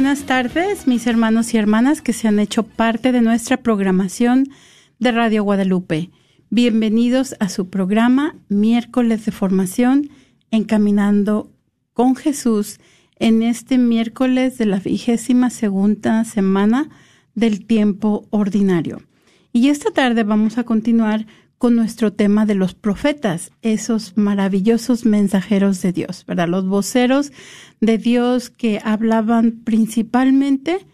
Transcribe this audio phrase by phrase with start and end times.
[0.00, 4.48] buenas tardes, mis hermanos y hermanas que se han hecho parte de nuestra programación
[4.98, 6.08] de Radio Guadalupe.
[6.48, 10.08] Bienvenidos a su programa Miércoles de Formación,
[10.50, 11.52] Encaminando
[11.92, 12.80] con Jesús,
[13.16, 16.88] en este miércoles de la vigésima segunda semana
[17.34, 19.02] del tiempo ordinario.
[19.52, 21.26] Y esta tarde vamos a continuar
[21.60, 26.48] con nuestro tema de los profetas, esos maravillosos mensajeros de Dios, ¿verdad?
[26.48, 27.32] Los voceros
[27.82, 30.86] de Dios que hablaban principalmente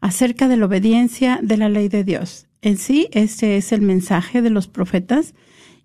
[0.00, 2.46] acerca de la obediencia de la ley de Dios.
[2.62, 5.34] En sí, este es el mensaje de los profetas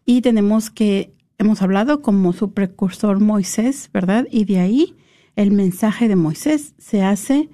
[0.06, 4.26] y tenemos que, hemos hablado como su precursor Moisés, ¿verdad?
[4.32, 4.96] Y de ahí
[5.36, 7.50] el mensaje de Moisés se hace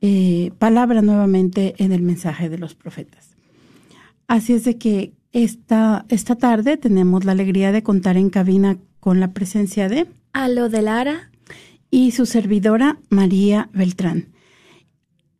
[0.00, 3.36] eh, palabra nuevamente en el mensaje de los profetas.
[4.26, 9.20] Así es de que esta, esta tarde tenemos la alegría de contar en cabina con
[9.20, 11.30] la presencia de Alo de Lara
[11.90, 14.28] y su servidora María Beltrán.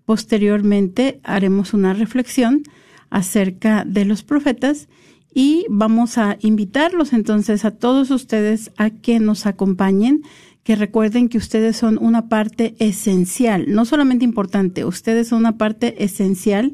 [0.05, 2.63] Posteriormente haremos una reflexión
[3.09, 4.87] acerca de los profetas
[5.33, 10.23] y vamos a invitarlos entonces a todos ustedes a que nos acompañen,
[10.63, 16.03] que recuerden que ustedes son una parte esencial, no solamente importante, ustedes son una parte
[16.03, 16.73] esencial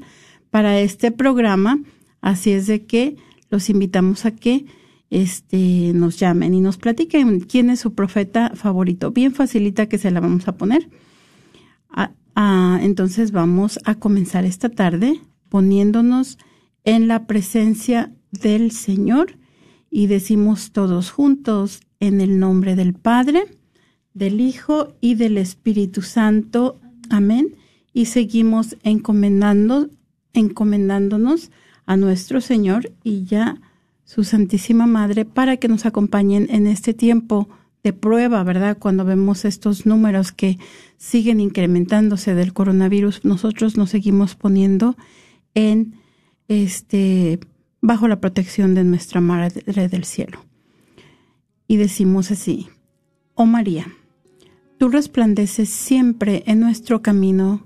[0.54, 1.82] para este programa.
[2.22, 3.18] Así es de que
[3.50, 4.68] los invitamos a que
[5.10, 9.10] este, nos llamen y nos platiquen quién es su profeta favorito.
[9.10, 10.88] Bien facilita que se la vamos a poner.
[12.82, 15.20] entonces vamos a comenzar esta tarde
[15.50, 16.38] poniéndonos
[16.84, 19.40] en la presencia del Señor
[19.90, 23.46] y decimos todos juntos en el nombre del Padre,
[24.14, 26.80] del Hijo y del Espíritu Santo.
[27.10, 27.56] Amén.
[27.92, 29.90] Y seguimos encomendando
[30.34, 31.52] encomendándonos
[31.86, 33.62] a nuestro Señor y ya
[34.04, 37.48] su Santísima Madre para que nos acompañen en este tiempo
[37.84, 38.78] de prueba, ¿verdad?
[38.80, 40.58] Cuando vemos estos números que
[40.98, 44.96] siguen incrementándose del coronavirus, nosotros nos seguimos poniendo
[45.54, 45.96] en
[46.48, 47.40] este
[47.82, 50.40] bajo la protección de nuestra Madre del Cielo.
[51.68, 52.70] Y decimos así:
[53.36, 53.88] Oh María,
[54.78, 57.66] tú resplandeces siempre en nuestro camino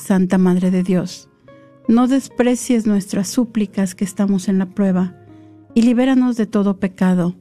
[0.00, 1.28] Santa Madre de Dios.
[1.86, 5.14] No desprecies nuestras súplicas que estamos en la prueba,
[5.74, 7.36] y libéranos de todo pecado,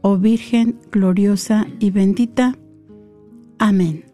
[0.00, 2.56] oh Virgen gloriosa y bendita.
[3.58, 4.04] Amén.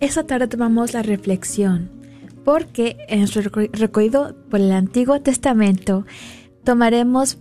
[0.00, 1.90] Esta tarde tomamos la reflexión,
[2.44, 6.04] porque en su recorrido por el Antiguo Testamento
[6.64, 7.38] tomaremos,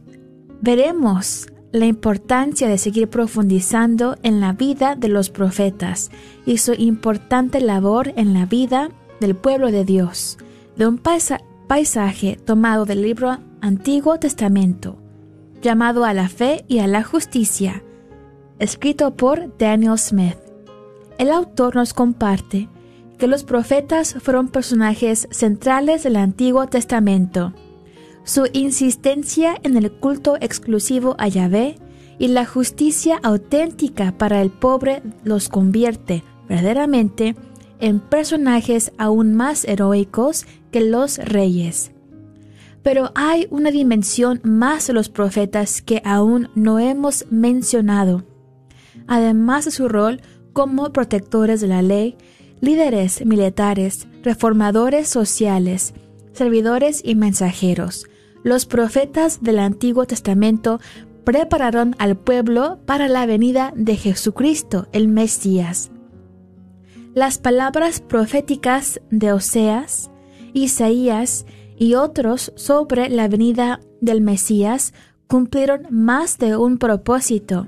[0.61, 6.11] veremos la importancia de seguir profundizando en la vida de los profetas
[6.45, 10.37] y su importante labor en la vida del pueblo de Dios,
[10.75, 14.97] de un paisaje tomado del libro Antiguo Testamento,
[15.61, 17.83] llamado a la fe y a la justicia,
[18.59, 20.37] escrito por Daniel Smith.
[21.17, 22.69] El autor nos comparte
[23.17, 27.53] que los profetas fueron personajes centrales del Antiguo Testamento.
[28.27, 31.77] Su insistencia en el culto exclusivo a Yahvé
[32.19, 37.37] y la justicia auténtica para el pobre los convierte verdaderamente
[37.79, 41.91] en personajes aún más heroicos que los reyes.
[42.83, 48.25] Pero hay una dimensión más de los profetas que aún no hemos mencionado.
[49.07, 50.19] Además de su rol
[50.51, 52.17] como protectores de la ley,
[52.59, 55.93] líderes militares, reformadores sociales,
[56.33, 58.05] servidores y mensajeros,
[58.43, 60.79] los profetas del Antiguo Testamento
[61.23, 65.91] prepararon al pueblo para la venida de Jesucristo, el Mesías.
[67.13, 70.09] Las palabras proféticas de Oseas,
[70.53, 71.45] Isaías
[71.77, 74.93] y otros sobre la venida del Mesías
[75.27, 77.67] cumplieron más de un propósito.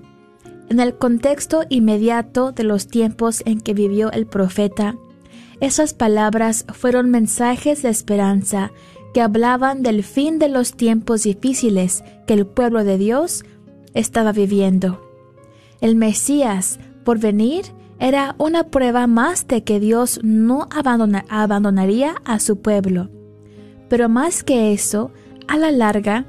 [0.69, 4.95] En el contexto inmediato de los tiempos en que vivió el profeta,
[5.59, 8.71] esas palabras fueron mensajes de esperanza
[9.13, 13.43] que hablaban del fin de los tiempos difíciles que el pueblo de Dios
[13.93, 15.01] estaba viviendo.
[15.81, 17.65] El Mesías, por venir,
[17.99, 23.09] era una prueba más de que Dios no abandonaría a su pueblo.
[23.89, 25.11] Pero más que eso,
[25.47, 26.25] a la larga,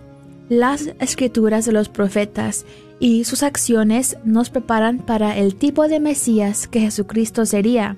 [0.48, 2.64] las escrituras de los profetas
[2.98, 7.96] y sus acciones nos preparan para el tipo de Mesías que Jesucristo sería.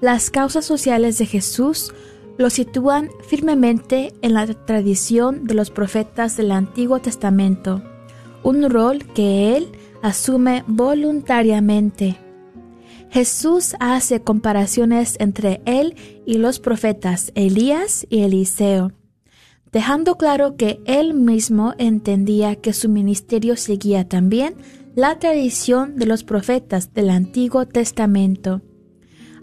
[0.00, 1.92] Las causas sociales de Jesús
[2.36, 7.82] lo sitúan firmemente en la tradición de los profetas del Antiguo Testamento,
[8.42, 9.68] un rol que él
[10.02, 12.18] asume voluntariamente.
[13.10, 15.94] Jesús hace comparaciones entre él
[16.26, 18.92] y los profetas Elías y Eliseo
[19.74, 24.54] dejando claro que él mismo entendía que su ministerio seguía también
[24.94, 28.62] la tradición de los profetas del Antiguo Testamento.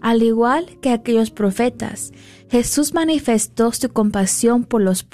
[0.00, 2.12] Al igual que aquellos profetas,
[2.52, 5.06] Jesús manifestó su compasión por los,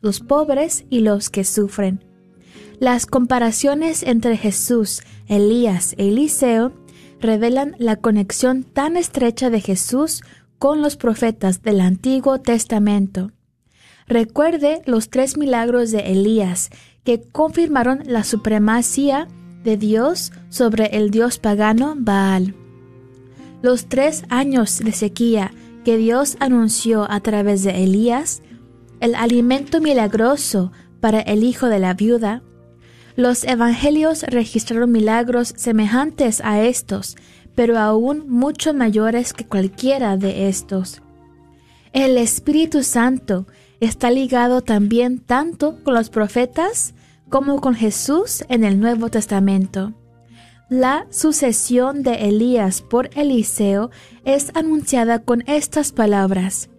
[0.00, 2.04] los pobres y los que sufren.
[2.80, 6.72] Las comparaciones entre Jesús, Elías e Eliseo
[7.20, 10.22] revelan la conexión tan estrecha de Jesús
[10.58, 13.30] con los profetas del Antiguo Testamento.
[14.08, 16.70] Recuerde los tres milagros de Elías
[17.04, 19.28] que confirmaron la supremacía
[19.62, 22.56] de Dios sobre el dios pagano Baal.
[23.62, 25.52] Los tres años de sequía
[25.86, 28.42] que Dios anunció a través de Elías,
[28.98, 32.42] el alimento milagroso para el hijo de la viuda,
[33.14, 37.14] los evangelios registraron milagros semejantes a estos,
[37.54, 41.02] pero aún mucho mayores que cualquiera de estos.
[41.92, 43.46] El Espíritu Santo
[43.78, 46.94] está ligado también tanto con los profetas
[47.28, 49.94] como con Jesús en el Nuevo Testamento.
[50.68, 53.90] La sucesión de Elías por Eliseo
[54.24, 56.70] es anunciada con estas palabras.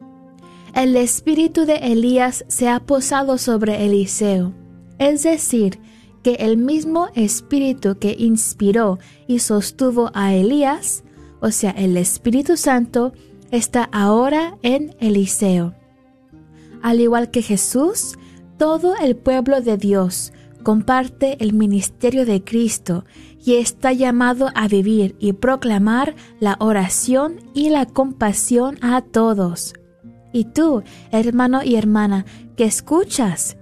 [0.75, 4.53] El espíritu de Elías se ha posado sobre Eliseo,
[5.00, 5.79] es decir,
[6.22, 11.06] que el mismo espíritu que inspiró y sostuvo a Elías,
[11.39, 13.13] o sea, el Espíritu Santo,
[13.51, 15.74] está ahora en Eliseo.
[16.82, 18.17] Al igual que Jesús,
[18.58, 20.34] todo el pueblo de Dios
[20.68, 23.06] comparte el ministerio de Cristo
[23.42, 29.76] y está llamado a vivir y proclamar la oración y la compasión a todos.
[30.34, 32.26] Y tú, hermano y hermana,
[32.58, 33.56] que escuchas,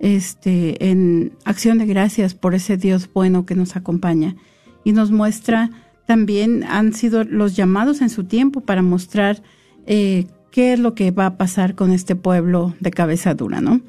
[0.00, 4.34] Este, en acción de gracias por ese Dios bueno que nos acompaña
[4.82, 5.70] y nos muestra
[6.04, 9.40] también han sido los llamados en su tiempo para mostrar
[9.86, 13.80] eh, qué es lo que va a pasar con este pueblo de cabeza dura, ¿no?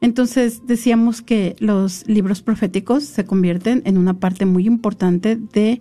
[0.00, 5.80] Entonces decíamos que los libros proféticos se convierten en una parte muy importante del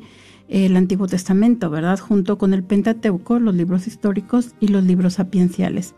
[0.50, 2.00] de, Antiguo Testamento, ¿verdad?
[2.00, 5.96] Junto con el Pentateuco, los libros históricos y los libros sapienciales.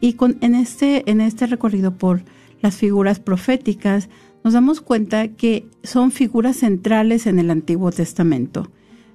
[0.00, 2.24] y con, en, este, en este recorrido por
[2.60, 4.10] las figuras proféticas,
[4.44, 8.70] nos damos cuenta que son figuras centrales en el Antiguo Testamento.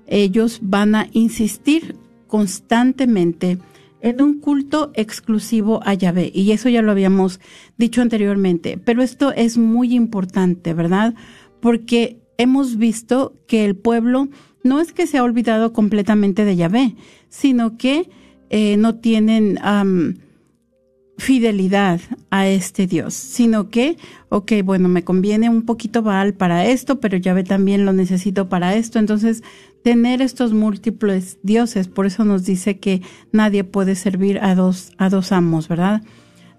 [0.07, 1.95] Ellos van a insistir
[2.27, 3.59] constantemente
[4.05, 6.31] en un culto exclusivo a Yahvé.
[6.31, 7.39] Y eso ya lo habíamos
[7.75, 8.77] dicho anteriormente.
[8.77, 11.15] Pero esto es muy importante, ¿verdad?
[11.59, 14.29] Porque hemos visto que el pueblo
[14.63, 16.95] no es que se ha olvidado completamente de Yahvé,
[17.29, 18.07] sino que
[18.51, 19.57] eh, no tienen
[21.17, 23.97] fidelidad a este Dios, sino que,
[24.29, 28.75] ok, bueno, me conviene un poquito Baal para esto, pero Yahvé también lo necesito para
[28.75, 28.99] esto.
[28.99, 29.43] Entonces
[29.85, 31.87] tener estos múltiples dioses.
[31.87, 36.01] Por eso nos dice que nadie puede servir a dos, a dos amos, ¿verdad?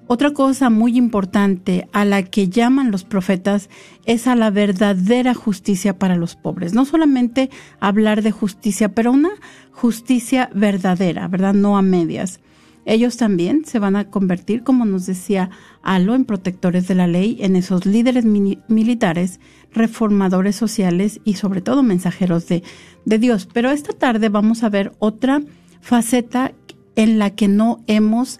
[0.07, 3.69] Otra cosa muy importante a la que llaman los profetas
[4.05, 6.73] es a la verdadera justicia para los pobres.
[6.73, 9.31] No solamente hablar de justicia, pero una
[9.73, 11.55] justicia verdadera, ¿verdad?
[11.55, 12.39] No a medias.
[12.87, 15.51] Ellos también se van a convertir, como nos decía
[15.83, 19.41] Alo, en protectores de la ley, en esos líderes militares,
[19.73, 22.63] reformadores sociales y sobre todo mensajeros de,
[23.05, 23.49] de Dios.
[23.53, 25.43] Pero esta tarde vamos a ver otra
[25.81, 26.53] faceta
[26.95, 28.39] en la que no hemos,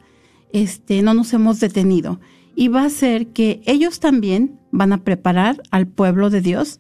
[0.53, 2.21] este, no nos hemos detenido.
[2.55, 6.79] Y va a ser que ellos también van a preparar al pueblo de Dios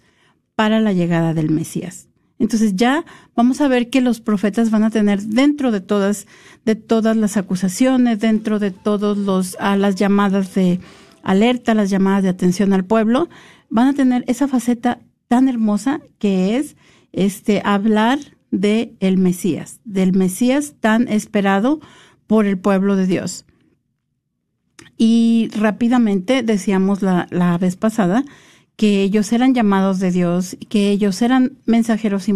[0.54, 2.08] para la llegada del Mesías.
[2.38, 6.26] Entonces ya vamos a ver que los profetas van a tener dentro de todas,
[6.64, 10.81] de todas las acusaciones, dentro de todos los, a las llamadas de
[11.23, 13.28] alerta, las llamadas de atención al pueblo,
[13.71, 16.76] van a tener esa faceta tan hermosa que es
[17.12, 18.19] este hablar
[18.50, 21.81] de el Mesías, del Mesías tan esperado
[22.26, 23.45] por el pueblo de Dios.
[24.99, 28.25] Y rápidamente decíamos la, la vez pasada
[28.76, 32.28] que ellos eran llamados de Dios, que ellos eran mensajeros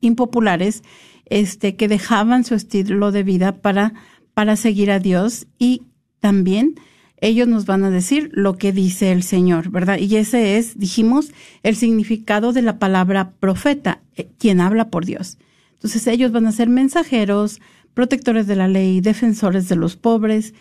[0.00, 0.82] impopulares,
[1.26, 3.94] este, que dejaban su estilo de vida para,
[4.34, 5.82] para seguir a Dios y
[6.20, 6.74] también
[7.20, 9.98] ellos nos van a decir lo que dice el Señor, ¿verdad?
[9.98, 15.38] Y ese es, dijimos, el significado de la palabra profeta, eh, quien habla por Dios.
[15.74, 17.60] Entonces ellos van a ser mensajeros,
[17.94, 20.54] protectores de la ley, defensores de los pobres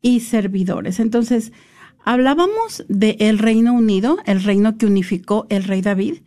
[0.00, 1.00] y servidores.
[1.00, 1.52] Entonces,
[2.04, 6.18] hablábamos del el Reino Unido, el reino que unificó el rey David,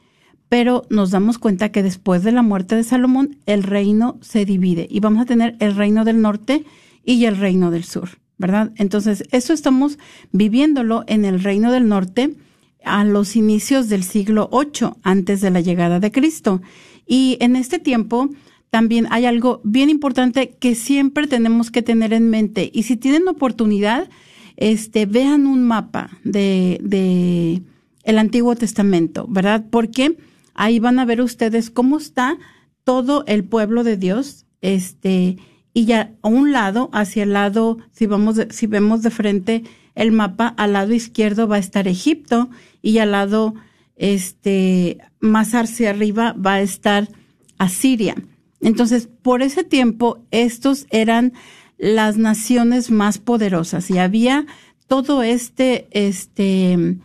[0.49, 4.87] pero nos damos cuenta que después de la muerte de Salomón, el reino se divide
[4.89, 6.65] y vamos a tener el reino del norte
[7.05, 8.09] y el reino del sur.
[8.41, 8.71] ¿verdad?
[8.75, 9.99] Entonces, eso estamos
[10.31, 12.35] viviéndolo en el reino del norte
[12.83, 16.59] a los inicios del siglo VIII, antes de la llegada de Cristo.
[17.05, 18.31] Y en este tiempo
[18.71, 22.71] también hay algo bien importante que siempre tenemos que tener en mente.
[22.73, 24.09] Y si tienen oportunidad,
[24.57, 27.61] este, vean un mapa de,
[28.03, 29.65] el Antiguo Testamento, ¿verdad?
[29.69, 30.17] Porque
[30.53, 32.37] ahí van a ver ustedes cómo está
[32.83, 35.37] todo el pueblo de Dios, este,
[35.73, 39.63] y ya a un lado, hacia el lado, si vamos, si vemos de frente
[39.95, 42.49] el mapa, al lado izquierdo va a estar Egipto
[42.81, 43.53] y al lado,
[43.95, 47.09] este, más hacia arriba va a estar
[47.57, 48.15] Asiria.
[48.61, 51.33] Entonces, por ese tiempo, estos eran
[51.81, 54.45] las naciones más poderosas y había
[54.87, 56.97] todo este, este,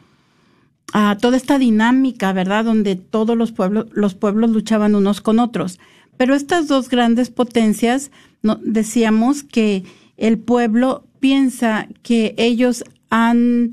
[0.93, 2.67] ah, toda esta dinámica, ¿verdad?
[2.67, 5.81] Donde todos los pueblos, los pueblos luchaban unos con otros.
[6.19, 8.11] Pero estas dos grandes potencias
[8.43, 9.85] no, decíamos que
[10.19, 13.71] el pueblo piensa que ellos han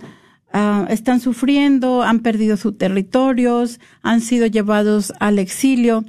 [0.53, 6.05] ah, están sufriendo, han perdido sus territorios, han sido llevados al exilio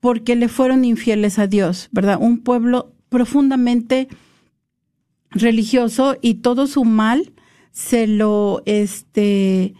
[0.00, 2.16] porque le fueron infieles a Dios, ¿verdad?
[2.18, 4.08] Un pueblo profundamente
[5.30, 7.32] religioso y todo su mal
[7.72, 9.74] se lo, este,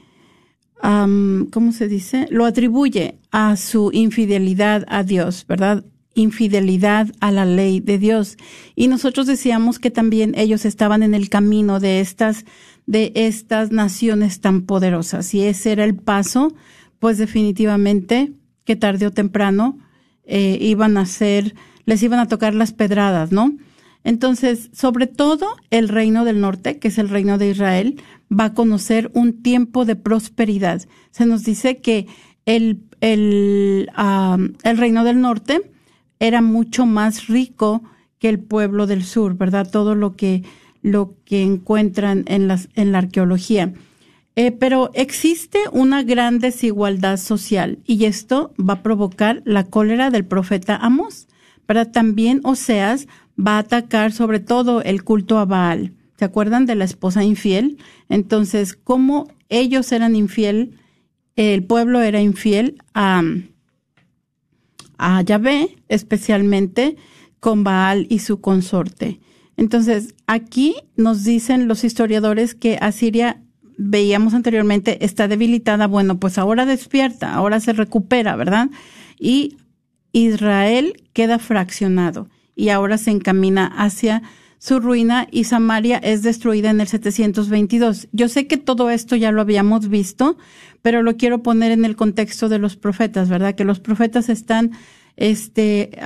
[0.81, 2.27] ¿cómo se dice?
[2.31, 5.85] Lo atribuye a su infidelidad a Dios, ¿verdad?
[6.15, 8.37] infidelidad a la ley de Dios.
[8.75, 12.45] Y nosotros decíamos que también ellos estaban en el camino de estas,
[12.87, 15.33] de estas naciones tan poderosas.
[15.35, 16.53] Y ese era el paso,
[16.99, 18.33] pues definitivamente
[18.65, 19.79] que tarde o temprano
[20.25, 21.55] eh, iban a ser,
[21.87, 23.57] les iban a tocar las pedradas, ¿no?
[24.05, 28.55] Entonces, sobre todo el reino del norte, que es el reino de Israel, va a
[28.55, 30.83] conocer un tiempo de prosperidad.
[31.11, 32.07] Se nos dice que
[32.47, 33.91] el, el,
[34.63, 35.71] el reino del norte
[36.19, 37.83] era mucho más rico
[38.19, 39.71] que el pueblo del sur, ¿verdad?
[39.71, 40.45] Todo lo que,
[40.83, 43.73] lo que encuentran en, las, en la arqueología.
[44.37, 50.25] Eh, pero existe una gran desigualdad social y esto va a provocar la cólera del
[50.25, 51.27] profeta Amos.
[51.67, 51.93] ¿verdad?
[51.93, 53.07] También Oseas
[53.39, 55.93] va a atacar sobre todo el culto a Baal.
[56.19, 57.79] ¿Se acuerdan de la esposa infiel?
[58.09, 60.79] Entonces, ¿cómo ellos eran infiel?
[61.37, 63.23] El pueblo era infiel a,
[64.99, 66.97] a Yahvé, especialmente
[67.41, 69.21] con Baal y su consorte.
[69.57, 73.43] Entonces, aquí nos dicen los historiadores que Asiria,
[73.79, 75.87] veíamos anteriormente, está debilitada.
[75.87, 78.69] Bueno, pues ahora despierta, ahora se recupera, ¿verdad?
[79.19, 79.57] Y
[80.13, 82.29] Israel queda fraccionado
[82.61, 84.23] y ahora se encamina hacia
[84.59, 88.09] su ruina y Samaria es destruida en el 722.
[88.13, 90.37] Yo sé que todo esto ya lo habíamos visto,
[90.83, 93.55] pero lo quiero poner en el contexto de los profetas, ¿verdad?
[93.55, 94.73] Que los profetas están,
[95.17, 95.99] este,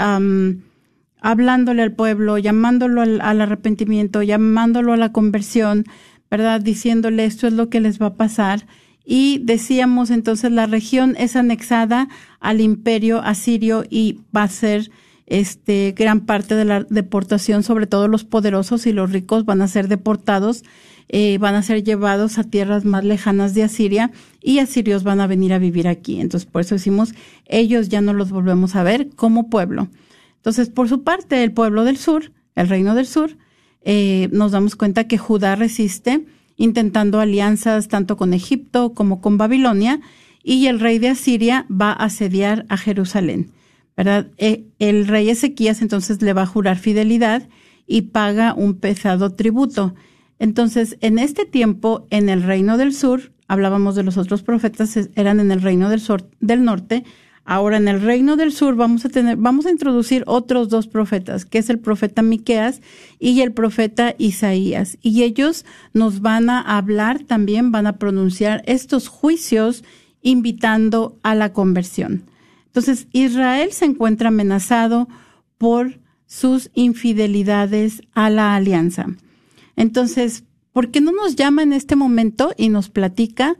[1.20, 5.84] hablándole al pueblo, llamándolo al, al, arrepentimiento, llamándolo a la conversión,
[6.30, 6.60] ¿verdad?
[6.60, 8.68] Diciéndole esto es lo que les va a pasar.
[9.04, 12.08] Y decíamos entonces la región es anexada
[12.38, 14.92] al imperio asirio y va a ser
[15.26, 19.68] este, gran parte de la deportación, sobre todo los poderosos y los ricos van a
[19.68, 20.64] ser deportados,
[21.08, 25.26] eh, van a ser llevados a tierras más lejanas de Asiria y asirios van a
[25.26, 26.20] venir a vivir aquí.
[26.20, 27.14] Entonces, por eso decimos,
[27.46, 29.88] ellos ya no los volvemos a ver como pueblo.
[30.36, 33.36] Entonces, por su parte, el pueblo del sur, el reino del sur,
[33.82, 36.24] eh, nos damos cuenta que Judá resiste,
[36.56, 40.00] intentando alianzas tanto con Egipto como con Babilonia,
[40.42, 43.50] y el rey de Asiria va a asediar a Jerusalén.
[43.96, 44.28] ¿Verdad?
[44.38, 47.48] E, el rey Ezequías entonces le va a jurar fidelidad
[47.86, 49.94] y paga un pesado tributo.
[50.38, 55.40] Entonces, en este tiempo, en el reino del sur, hablábamos de los otros profetas, eran
[55.40, 57.04] en el reino del, sur, del norte,
[57.44, 61.44] ahora en el reino del sur vamos a tener, vamos a introducir otros dos profetas,
[61.44, 62.80] que es el profeta Miqueas
[63.18, 64.98] y el profeta Isaías.
[65.02, 69.84] Y ellos nos van a hablar también, van a pronunciar estos juicios
[70.22, 72.24] invitando a la conversión.
[72.74, 75.06] Entonces, Israel se encuentra amenazado
[75.58, 79.06] por sus infidelidades a la alianza.
[79.76, 83.54] Entonces, ¿por qué no nos llama en este momento y nos platica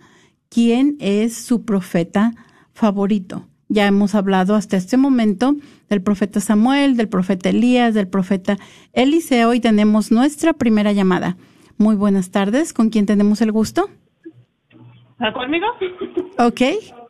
[0.49, 2.33] quién es su profeta
[2.73, 3.47] favorito?
[3.69, 5.55] Ya hemos hablado hasta este momento
[5.89, 8.57] del profeta Samuel, del profeta Elías, del profeta
[8.95, 11.37] Eliseo y tenemos nuestra primera llamada.
[11.79, 13.89] Muy buenas tardes, ¿con quién tenemos el gusto?
[15.33, 15.67] ¿Conmigo?
[16.39, 17.04] Ok.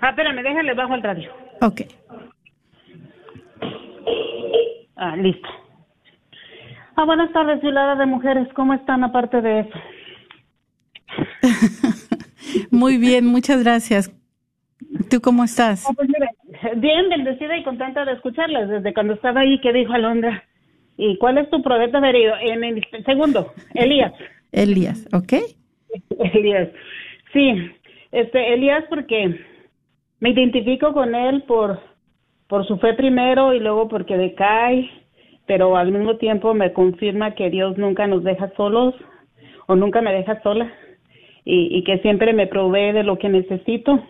[0.00, 1.30] Ah, espérame, déjale bajo el radio.
[1.60, 1.82] Ok.
[4.96, 5.48] Ah, listo.
[6.96, 8.48] Ah, buenas tardes, Violada de Mujeres.
[8.54, 9.78] ¿Cómo están aparte de eso?
[12.70, 14.10] Muy bien, muchas gracias.
[15.10, 15.84] ¿Tú cómo estás?
[15.88, 16.08] Ah, pues
[16.76, 20.44] bien, bendecida y contenta de escucharles desde cuando estaba ahí que dijo Alondra.
[20.96, 22.34] ¿Y cuál es tu profeta herido?
[22.40, 24.12] En el segundo, Elías.
[24.52, 25.34] Elías, ¿ok?
[26.34, 26.68] Elías.
[27.32, 27.70] Sí,
[28.12, 29.38] este, Elías porque
[30.20, 31.80] me identifico con él por,
[32.48, 34.88] por su fe primero y luego porque decae,
[35.46, 38.94] pero al mismo tiempo me confirma que Dios nunca nos deja solos
[39.66, 40.72] o nunca me deja sola
[41.44, 44.02] y, y que siempre me provee de lo que necesito.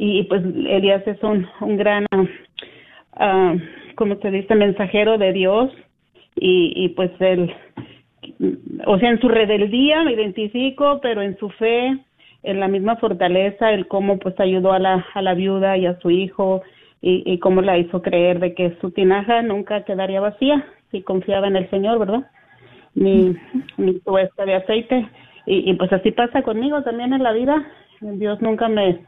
[0.00, 3.58] Y, pues Elías es un, un gran, uh,
[3.96, 5.72] como se dice, mensajero de Dios
[6.36, 7.52] y, y pues él,
[8.86, 11.98] o sea, en su rebeldía me identifico, pero en su fe
[12.48, 15.98] en la misma fortaleza, el cómo pues ayudó a la, a la viuda y a
[16.00, 16.62] su hijo
[17.02, 21.46] y, y cómo la hizo creer de que su tinaja nunca quedaría vacía si confiaba
[21.46, 22.30] en el Señor, ¿verdad?
[22.94, 23.36] Ni,
[23.76, 25.06] ni su de aceite.
[25.44, 27.66] Y, y pues así pasa conmigo también en la vida.
[28.00, 29.04] Dios nunca me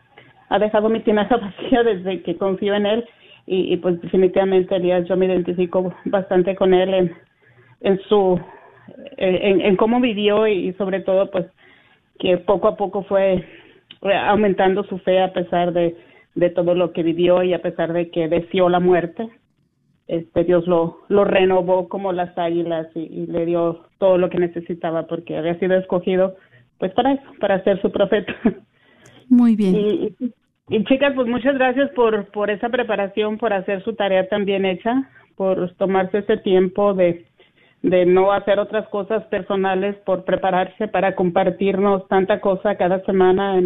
[0.50, 3.04] ha dejado mi tinaja vacía desde que confío en Él.
[3.46, 7.16] Y, y pues definitivamente Elías yo me identifico bastante con Él en,
[7.80, 8.38] en su,
[9.16, 11.46] en, en cómo vivió y sobre todo pues
[12.20, 13.44] que poco a poco fue
[14.02, 15.96] aumentando su fe a pesar de,
[16.34, 19.28] de todo lo que vivió y a pesar de que deseó la muerte.
[20.06, 25.06] Este Dios lo, lo renovó como las águilas y, le dio todo lo que necesitaba
[25.06, 26.36] porque había sido escogido
[26.78, 28.34] pues para eso, para ser su profeta.
[29.28, 29.76] Muy bien.
[29.76, 30.16] Y,
[30.68, 34.64] y, chicas, pues muchas gracias por, por esa preparación, por hacer su tarea tan bien
[34.64, 37.26] hecha, por tomarse ese tiempo de,
[37.82, 43.60] de no hacer otras cosas personales por prepararse para compartirnos tanta cosa cada semana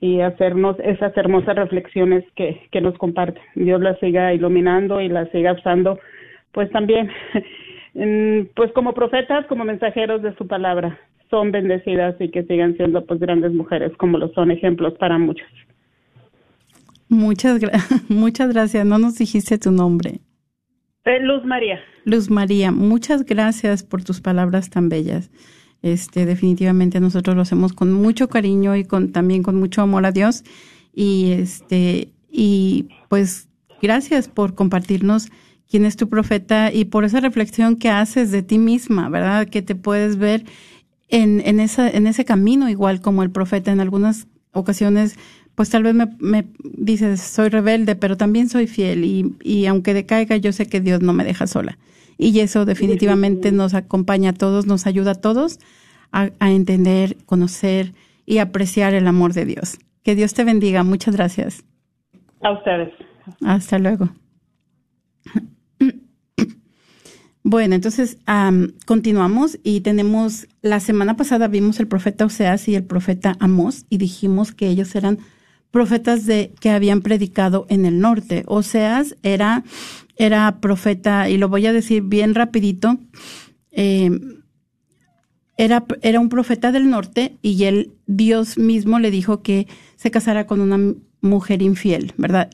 [0.00, 3.42] y hacernos esas hermosas reflexiones que, que nos comparten.
[3.54, 5.98] Dios las siga iluminando y las siga usando,
[6.52, 7.10] pues también,
[8.54, 10.98] pues como profetas, como mensajeros de su palabra,
[11.30, 15.48] son bendecidas y que sigan siendo pues grandes mujeres como lo son ejemplos para muchos.
[17.08, 17.60] Muchas,
[18.08, 18.84] muchas gracias.
[18.84, 20.20] No nos dijiste tu nombre.
[21.08, 21.80] Eh, Luz María.
[22.04, 25.30] Luz María, muchas gracias por tus palabras tan bellas.
[25.80, 30.12] Este, definitivamente nosotros lo hacemos con mucho cariño y con también con mucho amor a
[30.12, 30.44] Dios.
[30.94, 33.48] Y este, y pues
[33.80, 35.30] gracias por compartirnos
[35.70, 39.48] quién es tu profeta y por esa reflexión que haces de ti misma, ¿verdad?
[39.48, 40.44] Que te puedes ver
[41.08, 43.72] en, en, esa, en ese camino igual como el profeta.
[43.72, 45.18] En algunas ocasiones,
[45.58, 49.92] pues tal vez me, me dices, soy rebelde, pero también soy fiel y, y aunque
[49.92, 51.78] decaiga, yo sé que Dios no me deja sola.
[52.16, 55.58] Y eso definitivamente nos acompaña a todos, nos ayuda a todos
[56.12, 57.92] a, a entender, conocer
[58.24, 59.78] y apreciar el amor de Dios.
[60.04, 60.84] Que Dios te bendiga.
[60.84, 61.64] Muchas gracias.
[62.40, 62.94] A ustedes.
[63.44, 64.10] Hasta luego.
[67.42, 68.18] Bueno, entonces
[68.86, 73.98] continuamos y tenemos, la semana pasada vimos el profeta Oseas y el profeta Amós y
[73.98, 75.18] dijimos que ellos eran
[75.70, 78.44] profetas de que habían predicado en el norte.
[78.46, 79.64] Oseas era,
[80.16, 82.98] era profeta, y lo voy a decir bien rapidito,
[83.70, 84.10] eh,
[85.56, 90.46] era, era un profeta del norte y él, Dios mismo le dijo que se casara
[90.46, 92.50] con una mujer infiel, ¿verdad?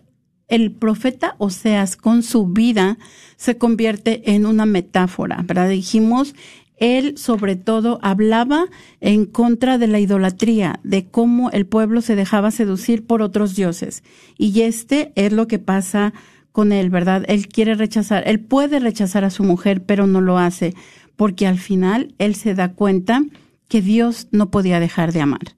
[0.49, 2.99] el profeta Oseas con su vida
[3.37, 5.69] se convierte en una metáfora, ¿verdad?
[5.69, 6.35] Dijimos,
[6.77, 8.67] él sobre todo hablaba
[9.01, 14.03] en contra de la idolatría, de cómo el pueblo se dejaba seducir por otros dioses.
[14.39, 16.13] Y este es lo que pasa
[16.53, 17.25] con él, ¿verdad?
[17.29, 20.75] Él quiere rechazar, él puede rechazar a su mujer, pero no lo hace,
[21.17, 23.25] porque al final él se da cuenta
[23.69, 25.57] que Dios no podía dejar de amar,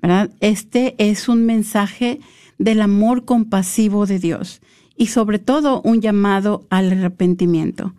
[0.00, 0.30] ¿verdad?
[0.40, 2.20] Este es un mensaje
[2.58, 4.60] del amor compasivo de Dios
[4.96, 7.94] y sobre todo un llamado al arrepentimiento.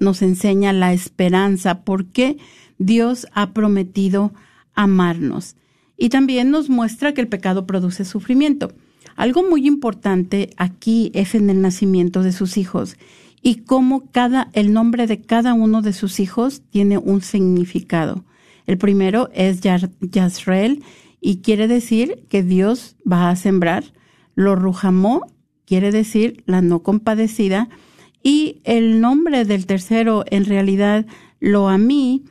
[0.00, 2.36] Nos enseña la esperanza porque
[2.78, 4.32] Dios ha prometido
[4.74, 5.56] amarnos.
[5.96, 8.72] Y también nos muestra que el pecado produce sufrimiento.
[9.16, 12.96] Algo muy importante aquí es en el nacimiento de sus hijos
[13.42, 18.24] y cómo cada, el nombre de cada uno de sus hijos tiene un significado.
[18.66, 19.60] El primero es
[20.00, 20.82] Yasreel
[21.20, 23.84] y quiere decir que Dios va a sembrar
[24.34, 25.26] lo Rujamó
[25.66, 27.68] quiere decir la no compadecida.
[28.22, 31.06] Y el nombre del tercero, en realidad,
[31.40, 32.24] lo a mí,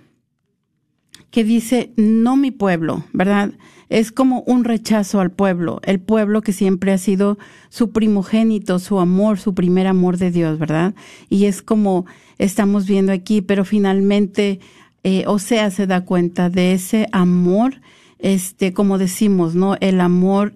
[1.31, 3.53] que dice no mi pueblo, ¿verdad?
[3.89, 7.37] Es como un rechazo al pueblo, el pueblo que siempre ha sido
[7.69, 10.93] su primogénito, su amor, su primer amor de Dios, ¿verdad?
[11.29, 12.05] Y es como
[12.37, 14.59] estamos viendo aquí, pero finalmente
[15.03, 17.81] eh, o sea, se da cuenta de ese amor,
[18.19, 19.75] este, como decimos, ¿no?
[19.79, 20.53] El amor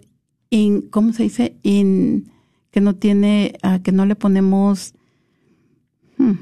[0.90, 1.58] ¿cómo se dice?
[1.64, 2.32] In,
[2.72, 4.94] que no tiene, uh, que no le ponemos,
[6.18, 6.34] hmm,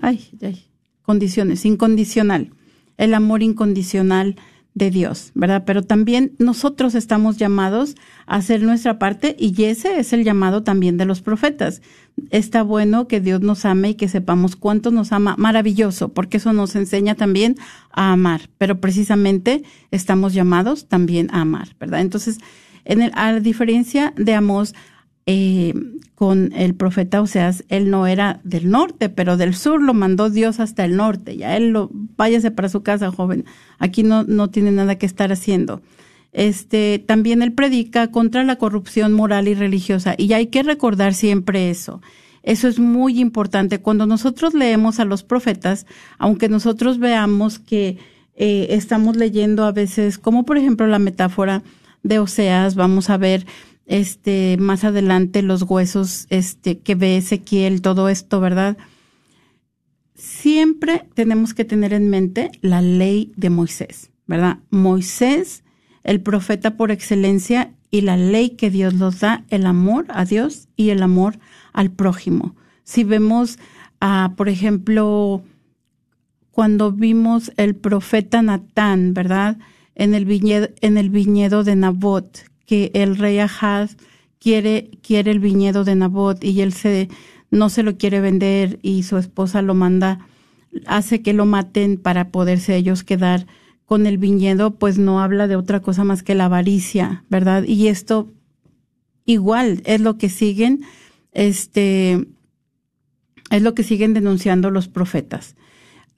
[0.00, 0.64] ay, ay,
[1.02, 2.50] condiciones, incondicional,
[2.96, 4.36] el amor incondicional
[4.74, 5.64] de Dios, ¿verdad?
[5.66, 7.94] Pero también nosotros estamos llamados
[8.26, 11.82] a hacer nuestra parte y ese es el llamado también de los profetas.
[12.30, 16.54] Está bueno que Dios nos ame y que sepamos cuánto nos ama, maravilloso, porque eso
[16.54, 17.56] nos enseña también
[17.90, 22.00] a amar, pero precisamente estamos llamados también a amar, ¿verdad?
[22.00, 22.38] Entonces,
[22.84, 24.74] en el, a diferencia de Amós,
[25.26, 25.74] eh,
[26.22, 30.60] con el profeta Oseas, él no era del norte, pero del sur lo mandó Dios
[30.60, 31.36] hasta el norte.
[31.36, 33.44] Ya él lo, váyase para su casa, joven.
[33.80, 35.82] Aquí no, no tiene nada que estar haciendo.
[36.30, 40.14] Este, también él predica contra la corrupción moral y religiosa.
[40.16, 42.00] Y hay que recordar siempre eso.
[42.44, 43.80] Eso es muy importante.
[43.80, 45.86] Cuando nosotros leemos a los profetas,
[46.18, 47.98] aunque nosotros veamos que
[48.36, 51.64] eh, estamos leyendo a veces, como por ejemplo la metáfora
[52.04, 53.44] de Oseas, vamos a ver
[53.86, 58.76] este más adelante los huesos este que ve Ezequiel, todo esto, ¿verdad?
[60.14, 64.58] Siempre tenemos que tener en mente la ley de Moisés, ¿verdad?
[64.70, 65.64] Moisés,
[66.04, 70.68] el profeta por excelencia y la ley que Dios nos da, el amor a Dios
[70.76, 71.38] y el amor
[71.72, 72.54] al prójimo.
[72.84, 73.58] Si vemos,
[74.00, 75.42] a, por ejemplo,
[76.50, 79.58] cuando vimos el profeta Natán, ¿verdad?
[79.94, 83.96] en el viñedo, en el viñedo de Nabot, que el rey Ahaz
[84.38, 87.08] quiere, quiere el viñedo de Nabot y él se,
[87.50, 90.26] no se lo quiere vender y su esposa lo manda,
[90.86, 93.46] hace que lo maten para poderse ellos quedar
[93.84, 97.64] con el viñedo, pues no habla de otra cosa más que la avaricia, ¿verdad?
[97.64, 98.32] Y esto
[99.26, 100.80] igual es lo que siguen,
[101.32, 102.26] este,
[103.50, 105.56] es lo que siguen denunciando los profetas.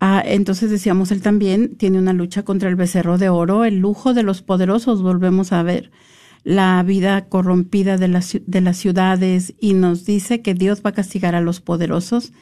[0.00, 4.14] Ah, entonces decíamos, él también tiene una lucha contra el becerro de oro, el lujo
[4.14, 5.90] de los poderosos, volvemos a ver
[6.44, 10.94] la vida corrompida de las, de las ciudades y nos dice que Dios va a
[10.94, 12.33] castigar a los poderosos,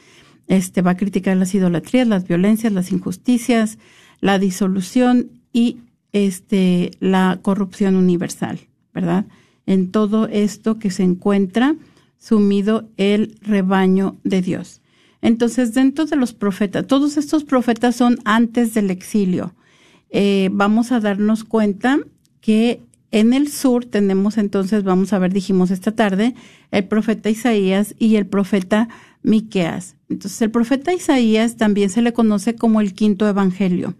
[0.47, 3.79] este va a criticar las idolatrías, las violencias, las injusticias,
[4.19, 5.77] la disolución y
[6.11, 8.59] este la corrupción universal,
[8.93, 9.25] ¿verdad?
[9.65, 11.75] en todo esto que se encuentra
[12.17, 14.81] sumido el rebaño de Dios.
[15.21, 19.55] Entonces, dentro de los profetas, todos estos profetas son antes del exilio.
[20.09, 21.99] Eh, vamos a darnos cuenta
[22.41, 22.81] que
[23.13, 26.33] en el sur tenemos entonces, vamos a ver, dijimos esta tarde,
[26.71, 28.89] el profeta Isaías y el profeta
[29.21, 29.95] Miqueas.
[30.09, 33.93] Entonces, el profeta Isaías también se le conoce como el quinto evangelio,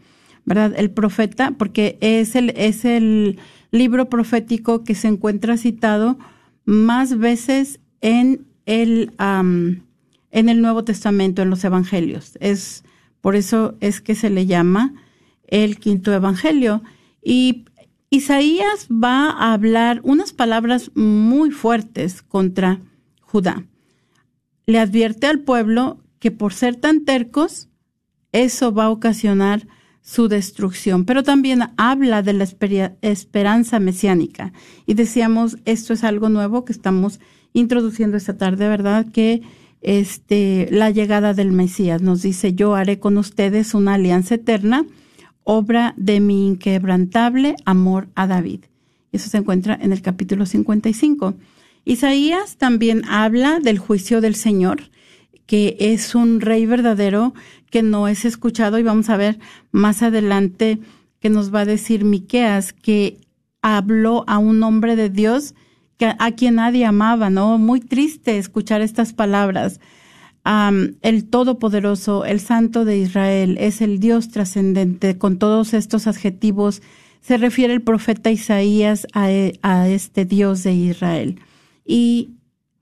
[0.45, 0.73] ¿verdad?
[0.75, 3.37] El profeta, porque es el, es el
[3.69, 6.17] libro profético que se encuentra citado
[6.65, 12.35] más veces en el, en el Nuevo Testamento, en los Evangelios.
[12.39, 12.83] Es,
[13.21, 14.95] por eso es que se le llama
[15.47, 16.81] el quinto Evangelio.
[17.23, 17.65] Y
[18.13, 22.79] Isaías va a hablar unas palabras muy fuertes contra
[23.21, 23.65] Judá.
[24.67, 27.69] Le advierte al pueblo que por ser tan tercos,
[28.31, 29.65] eso va a ocasionar
[30.03, 32.47] su destrucción, pero también habla de la
[33.01, 34.53] esperanza mesiánica.
[34.85, 37.19] Y decíamos, esto es algo nuevo que estamos
[37.51, 39.07] introduciendo esta tarde, ¿verdad?
[39.11, 39.41] Que
[39.81, 44.85] este, la llegada del Mesías nos dice, yo haré con ustedes una alianza eterna,
[45.43, 48.65] obra de mi inquebrantable amor a David.
[49.11, 51.35] Eso se encuentra en el capítulo 55.
[51.85, 54.89] Isaías también habla del juicio del Señor,
[55.45, 57.33] que es un rey verdadero
[57.69, 59.39] que no es escuchado y vamos a ver
[59.71, 60.79] más adelante
[61.19, 63.17] que nos va a decir Miqueas que
[63.61, 65.53] habló a un hombre de Dios
[66.19, 67.57] a quien nadie amaba, ¿no?
[67.57, 69.79] Muy triste escuchar estas palabras.
[70.45, 75.17] El Todopoderoso, el Santo de Israel, es el Dios trascendente.
[75.17, 76.81] Con todos estos adjetivos
[77.21, 79.29] se refiere el profeta Isaías a,
[79.61, 81.39] a este Dios de Israel.
[81.85, 82.31] Y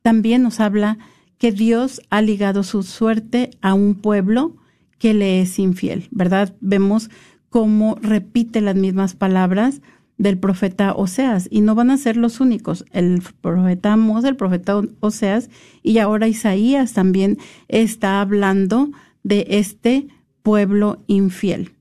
[0.02, 0.98] también nos habla
[1.38, 4.56] que Dios ha ligado su suerte a un pueblo
[4.98, 6.54] que le es infiel, ¿verdad?
[6.62, 7.10] Vemos
[7.50, 9.82] cómo repite las mismas palabras
[10.22, 12.86] del profeta Oseas y no van a ser los únicos.
[12.92, 15.50] El profeta Amos, el profeta Oseas
[15.84, 18.92] y ahora Isaías también está hablando
[19.24, 20.08] de este
[20.44, 21.72] pueblo infiel.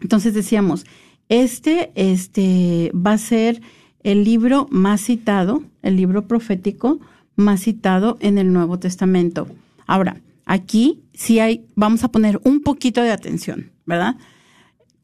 [0.00, 0.84] Entonces decíamos,
[1.28, 3.62] este, este va a ser
[4.02, 7.00] el libro más citado, el libro profético
[7.36, 9.48] más citado en el Nuevo Testamento.
[9.86, 14.16] Ahora, Aquí sí hay, vamos a poner un poquito de atención, ¿verdad?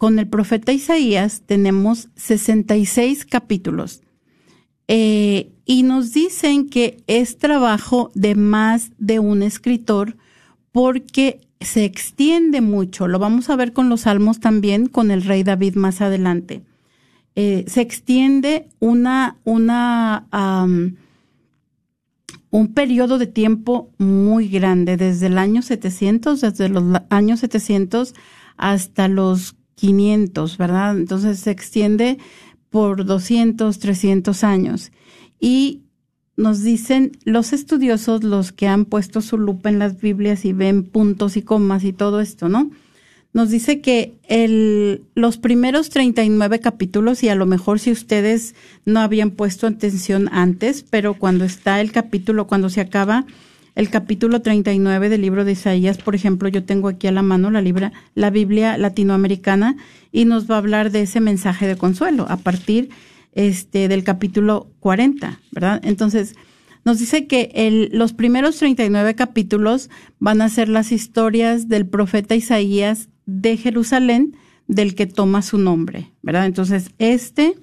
[0.04, 4.02] Con el profeta Isaías tenemos 66 capítulos
[4.86, 10.18] eh, y nos dicen que es trabajo de más de un escritor
[10.72, 13.08] porque se extiende mucho.
[13.08, 16.60] Lo vamos a ver con los salmos también, con el rey David más adelante.
[17.34, 20.26] Eh, se extiende una, una
[22.50, 28.12] un periodo de tiempo muy grande, desde el año 700, desde los años 700
[28.58, 30.96] hasta los 500, ¿verdad?
[30.96, 32.18] Entonces se extiende
[32.70, 34.92] por 200, 300 años.
[35.38, 35.82] Y
[36.36, 40.84] nos dicen los estudiosos, los que han puesto su lupa en las Biblias y ven
[40.84, 42.70] puntos y comas y todo esto, ¿no?
[43.34, 49.00] nos dice que el, los primeros 39 capítulos, y a lo mejor si ustedes no
[49.00, 53.26] habían puesto atención antes, pero cuando está el capítulo, cuando se acaba
[53.74, 57.50] el capítulo 39 del libro de Isaías, por ejemplo, yo tengo aquí a la mano
[57.50, 59.76] la, libra, la Biblia latinoamericana
[60.12, 62.90] y nos va a hablar de ese mensaje de consuelo a partir
[63.32, 65.80] este, del capítulo 40, ¿verdad?
[65.84, 66.36] Entonces,
[66.84, 73.08] nos dice que los primeros 39 capítulos van a ser las historias del profeta Isaías
[73.26, 74.36] de Jerusalén
[74.68, 76.46] del que toma su nombre, ¿verdad?
[76.46, 77.54] Entonces, este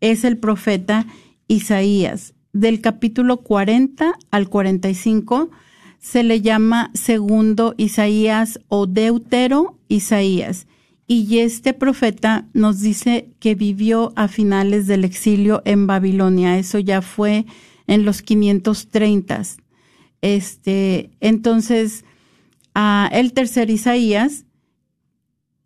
[0.00, 1.06] es el profeta
[1.48, 2.33] Isaías.
[2.54, 5.50] Del capítulo 40 al 45
[5.98, 10.68] se le llama segundo Isaías o deutero Isaías.
[11.08, 16.56] Y este profeta nos dice que vivió a finales del exilio en Babilonia.
[16.56, 17.44] Eso ya fue
[17.88, 19.42] en los 530.
[20.22, 22.04] Este, entonces,
[23.10, 24.44] el tercer Isaías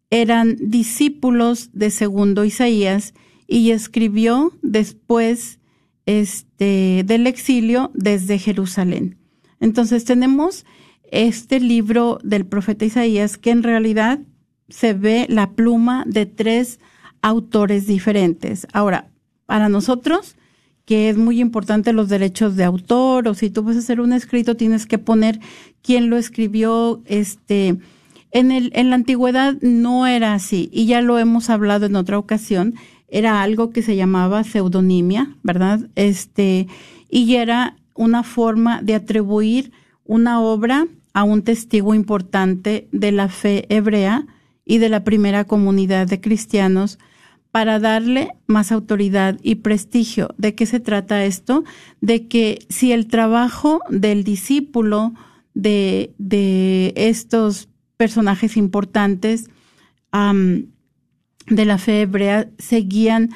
[0.08, 3.12] eran discípulos de segundo Isaías
[3.46, 5.57] y escribió después
[6.08, 9.18] este, del exilio desde Jerusalén.
[9.60, 10.64] Entonces tenemos
[11.12, 14.18] este libro del profeta Isaías que en realidad
[14.70, 16.80] se ve la pluma de tres
[17.20, 18.66] autores diferentes.
[18.72, 19.10] Ahora,
[19.44, 20.36] para nosotros,
[20.86, 24.14] que es muy importante los derechos de autor, o si tú vas a hacer un
[24.14, 25.40] escrito, tienes que poner
[25.82, 27.76] quién lo escribió, este,
[28.30, 32.18] en, el, en la antigüedad no era así, y ya lo hemos hablado en otra
[32.18, 32.76] ocasión,
[33.08, 35.88] era algo que se llamaba pseudonimia, ¿verdad?
[35.94, 36.68] Este,
[37.10, 39.72] y era una forma de atribuir
[40.04, 44.26] una obra a un testigo importante de la fe hebrea
[44.64, 46.98] y de la primera comunidad de cristianos
[47.50, 50.34] para darle más autoridad y prestigio.
[50.36, 51.64] ¿De qué se trata esto?
[52.00, 55.14] De que si el trabajo del discípulo
[55.54, 59.48] de, de estos personajes importantes
[61.50, 63.30] de la fe hebrea seguían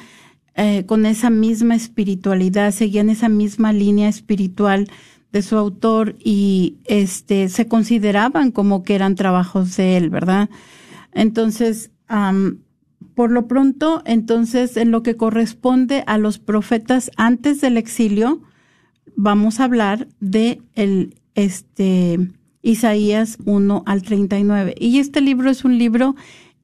[0.55, 4.87] eh, con esa misma espiritualidad, seguían esa misma línea espiritual
[5.31, 10.49] de su autor y este se consideraban como que eran trabajos de él, ¿verdad?
[11.11, 11.89] Entonces,
[13.15, 18.41] por lo pronto, entonces, en lo que corresponde a los profetas antes del exilio,
[19.15, 22.19] vamos a hablar de el, este,
[22.61, 24.75] Isaías 1 al 39.
[24.79, 26.15] Y este libro es un libro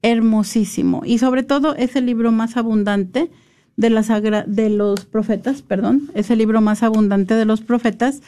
[0.01, 3.29] hermosísimo y sobre todo es el libro más abundante
[3.75, 4.01] de, la
[4.47, 8.21] de los profetas, perdón, es el libro más abundante de los profetas.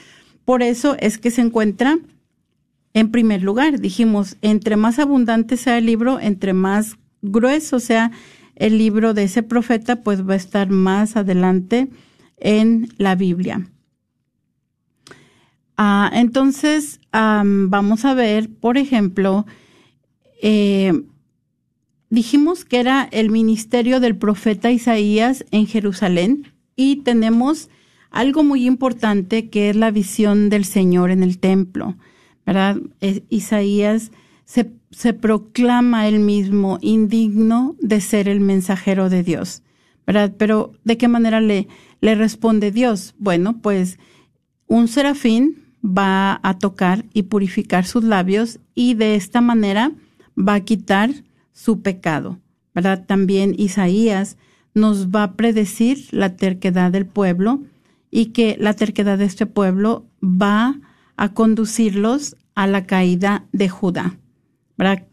[0.46, 2.00] Por eso es que se encuentra
[2.94, 3.80] en primer lugar.
[3.80, 8.12] Dijimos, entre más abundante sea el libro, entre más grueso sea
[8.56, 11.90] el libro de ese profeta, pues va a estar más adelante
[12.38, 13.68] en la Biblia.
[15.78, 19.46] Ah, entonces, vamos a ver, por ejemplo,
[20.42, 20.94] eh,
[22.12, 27.70] dijimos que era el ministerio del profeta Isaías en Jerusalén y tenemos
[28.12, 31.96] algo muy importante que es la visión del Señor en el templo,
[32.46, 32.78] ¿verdad?
[33.30, 34.12] Isaías
[34.46, 39.64] se, proclama él mismo indigno de ser el mensajero de Dios,
[40.06, 40.34] ¿verdad?
[40.38, 41.68] Pero ¿de qué manera le
[42.02, 43.16] responde Dios?
[43.18, 43.98] Bueno, pues
[44.68, 49.94] un serafín va a tocar y purificar sus labios y de esta manera
[50.38, 51.12] va a quitar
[51.54, 52.40] su pecado,
[52.74, 53.06] ¿verdad?
[53.06, 54.38] También Isaías
[54.74, 57.62] nos va a predecir la terquedad del pueblo
[58.10, 60.80] y que la terquedad de este pueblo va
[61.16, 64.18] a conducirlos a la caída de Judá.
[64.78, 65.08] ¿verdad?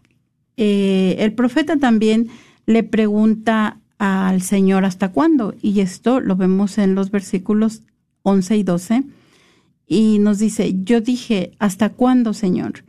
[0.57, 2.29] Eh, el profeta también
[2.67, 7.83] le pregunta al Señor hasta cuándo, y esto lo vemos en los versículos
[8.23, 9.03] 11 y 12,
[9.87, 12.85] y nos dice, yo dije, ¿hasta cuándo, Señor?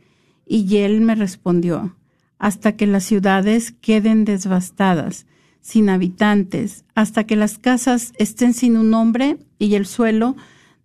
[0.46, 1.96] Y él me respondió,
[2.40, 5.26] hasta que las ciudades queden devastadas,
[5.60, 10.36] sin habitantes, hasta que las casas estén sin un hombre y el suelo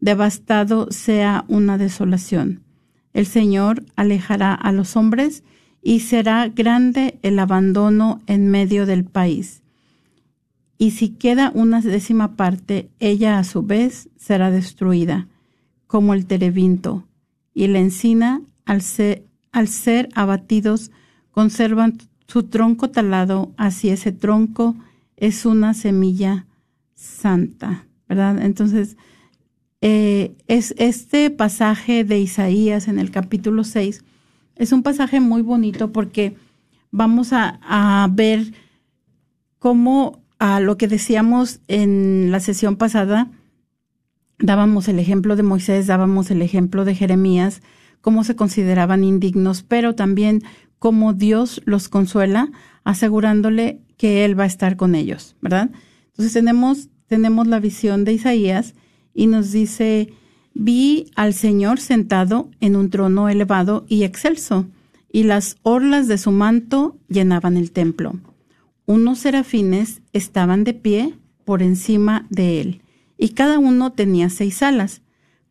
[0.01, 2.61] devastado sea una desolación.
[3.13, 5.43] El Señor alejará a los hombres
[5.81, 9.63] y será grande el abandono en medio del país.
[10.77, 15.29] Y si queda una décima parte, ella a su vez será destruida,
[15.87, 17.07] como el terebinto,
[17.53, 20.91] y la encina, al ser abatidos,
[21.35, 24.75] conservan su tronco talado, así ese tronco
[25.17, 26.47] es una semilla
[26.95, 28.41] santa, ¿verdad?
[28.41, 28.95] Entonces,
[29.81, 34.03] eh, es este pasaje de Isaías en el capítulo 6
[34.55, 36.35] es un pasaje muy bonito porque
[36.91, 38.53] vamos a, ver
[39.59, 43.29] cómo a lo que decíamos en la sesión pasada,
[44.39, 47.61] dábamos el ejemplo de Moisés, dábamos el ejemplo de Jeremías,
[47.99, 50.43] cómo se consideraban indignos, pero también
[50.85, 52.51] cómo Dios los consuela,
[52.83, 55.71] asegurándole que Él va a estar con ellos, ¿verdad?
[56.09, 58.75] Entonces tenemos, tenemos la visión de Isaías
[59.11, 60.13] y nos dice,
[60.53, 64.67] vi al Señor sentado en un trono elevado y excelso,
[65.11, 68.19] y las orlas de su manto llenaban el templo.
[68.85, 72.81] Unos serafines estaban de pie por encima de él,
[73.17, 75.01] y cada uno tenía seis alas.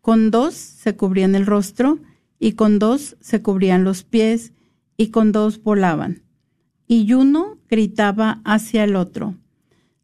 [0.01, 1.99] Con dos se cubrían el rostro,
[2.39, 4.53] y con dos se cubrían los pies,
[4.97, 6.23] y con dos volaban.
[6.87, 9.37] Y uno gritaba hacia el otro,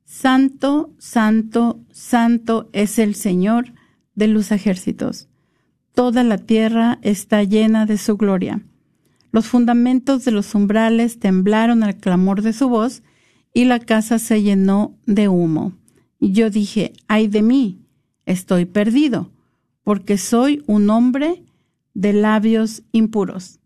[0.04, 3.74] Santo, Santo, Santo es el Señor
[4.16, 5.28] de los ejércitos.
[5.94, 8.60] Toda la tierra está llena de su gloria.
[9.30, 13.04] Los fundamentos de los umbrales temblaron al clamor de su voz,
[13.54, 15.74] y la casa se llenó de humo.
[16.18, 17.78] Yo dije, ay de mí,
[18.26, 19.30] estoy perdido,
[19.84, 21.44] porque soy un hombre
[21.94, 23.59] de labios impuros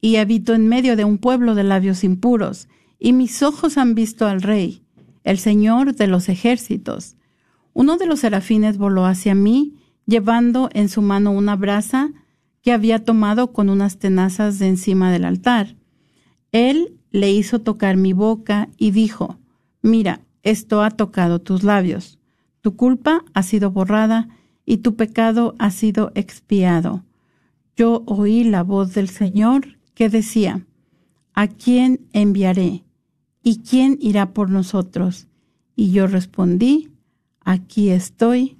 [0.00, 2.68] y habito en medio de un pueblo de labios impuros,
[2.98, 4.82] y mis ojos han visto al Rey,
[5.24, 7.16] el Señor de los ejércitos.
[7.72, 9.74] Uno de los serafines voló hacia mí,
[10.06, 12.12] llevando en su mano una brasa
[12.62, 15.76] que había tomado con unas tenazas de encima del altar.
[16.52, 19.38] Él le hizo tocar mi boca y dijo,
[19.82, 22.18] Mira, esto ha tocado tus labios.
[22.60, 24.28] Tu culpa ha sido borrada
[24.64, 27.04] y tu pecado ha sido expiado.
[27.76, 30.64] Yo oí la voz del Señor que decía,
[31.36, 32.82] ¿A quién enviaré?
[33.42, 35.28] ¿Y quién irá por nosotros?
[35.76, 36.88] Y yo respondí,
[37.42, 38.56] aquí estoy,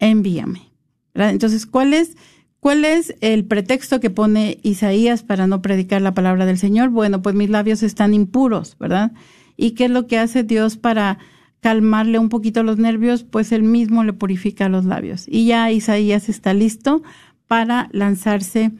[0.00, 0.72] envíame.
[1.14, 2.16] Entonces, ¿cuál es,
[2.58, 6.90] ¿cuál es el pretexto que pone Isaías para no predicar la palabra del Señor?
[6.90, 9.12] Bueno, pues mis labios están impuros, ¿verdad?
[9.56, 11.18] ¿Y qué es lo que hace Dios para
[11.60, 13.22] calmarle un poquito los nervios?
[13.22, 15.26] Pues él mismo le purifica los labios.
[15.28, 17.04] Y ya Isaías está listo
[17.46, 18.72] para lanzarse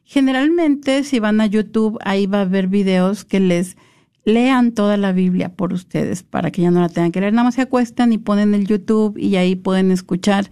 [0.05, 3.75] generalmente si van a YouTube ahí va a haber videos que les
[4.23, 7.43] lean toda la Biblia por ustedes para que ya no la tengan que leer, nada
[7.43, 10.49] más se acuestan y ponen el YouTube y ahí pueden escuchar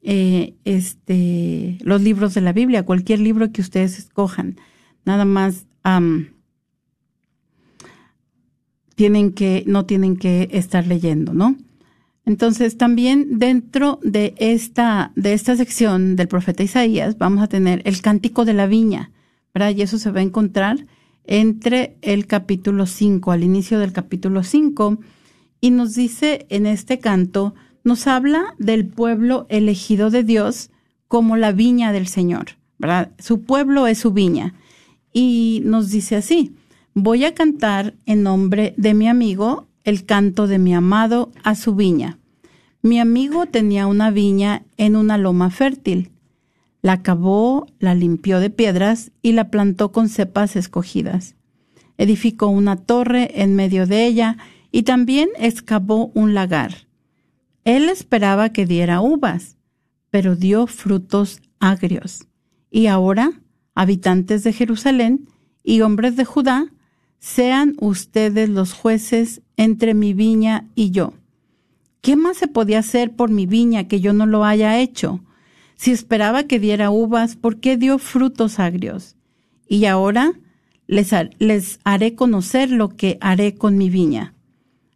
[0.00, 4.56] eh, este los libros de la Biblia, cualquier libro que ustedes escojan.
[5.04, 5.66] Nada más
[8.94, 11.56] tienen que, no tienen que estar leyendo, ¿no?
[12.24, 18.00] Entonces, también dentro de esta, de esta sección del profeta Isaías, vamos a tener el
[18.00, 19.10] cántico de la viña,
[19.52, 19.74] ¿verdad?
[19.74, 20.86] Y eso se va a encontrar
[21.24, 24.98] entre el capítulo 5, al inicio del capítulo 5,
[25.60, 27.54] y nos dice en este canto,
[27.84, 30.70] nos habla del pueblo elegido de Dios
[31.08, 33.12] como la viña del Señor, ¿verdad?
[33.18, 34.54] Su pueblo es su viña
[35.12, 36.54] y nos dice así,
[36.94, 41.74] voy a cantar en nombre de mi amigo el canto de mi amado a su
[41.74, 42.18] viña.
[42.82, 46.10] Mi amigo tenía una viña en una loma fértil.
[46.80, 51.36] La cavó, la limpió de piedras y la plantó con cepas escogidas.
[51.96, 54.36] Edificó una torre en medio de ella
[54.72, 56.88] y también excavó un lagar.
[57.64, 59.58] Él esperaba que diera uvas,
[60.10, 62.26] pero dio frutos agrios.
[62.70, 63.41] Y ahora
[63.74, 65.28] habitantes de Jerusalén
[65.62, 66.66] y hombres de Judá,
[67.18, 71.14] sean ustedes los jueces entre mi viña y yo.
[72.00, 75.20] ¿Qué más se podía hacer por mi viña que yo no lo haya hecho?
[75.76, 79.16] Si esperaba que diera uvas, ¿por qué dio frutos agrios?
[79.68, 80.32] Y ahora
[80.88, 84.34] les, haré conocer lo que haré con mi viña.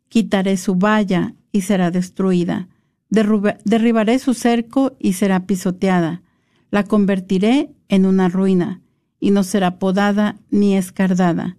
[0.09, 2.69] Quitaré su valla y será destruida.
[3.09, 6.23] derribaré su cerco y será pisoteada.
[6.71, 8.81] La convertiré en una ruina,
[9.21, 11.57] y no será podada ni escardada.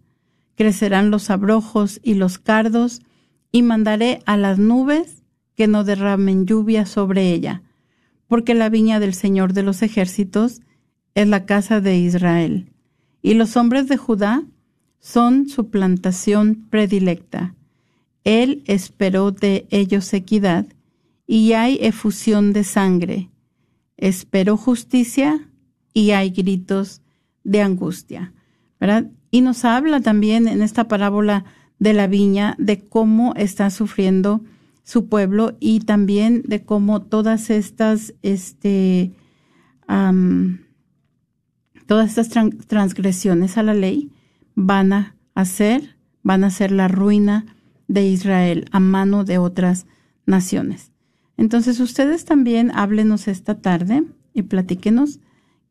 [0.56, 3.02] Crecerán los abrojos y los cardos,
[3.52, 5.24] y mandaré a las nubes
[5.56, 7.64] que no derramen lluvia sobre ella,
[8.28, 10.62] porque la viña del Señor de los ejércitos
[11.16, 12.72] es la casa de Israel,
[13.22, 14.44] y los hombres de Judá
[15.00, 17.56] son su plantación predilecta.
[18.24, 20.66] Él esperó de ellos equidad,
[21.26, 23.30] y hay efusión de sangre.
[23.98, 25.48] Esperó justicia,
[25.98, 27.02] y hay gritos
[27.44, 28.32] de angustia,
[28.80, 29.08] ¿verdad?
[29.32, 31.44] Y nos habla también en esta parábola
[31.80, 34.42] de la viña de cómo está sufriendo
[34.84, 39.12] su pueblo y también de cómo todas estas, este,
[41.88, 42.30] todas estas
[42.68, 44.12] transgresiones a la ley
[44.54, 49.88] van a hacer, van a ser la ruina de Israel a mano de otras
[50.28, 50.92] naciones.
[51.38, 55.20] Entonces ustedes también háblenos esta tarde y platíquenos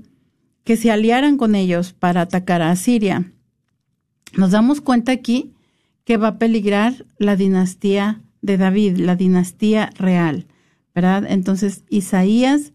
[0.63, 3.33] que se aliaran con ellos para atacar a Asiria.
[4.37, 5.53] Nos damos cuenta aquí
[6.11, 10.49] que va a peligrar la dinastía de David, la dinastía real.
[10.93, 11.25] ¿verdad?
[11.29, 12.73] Entonces Isaías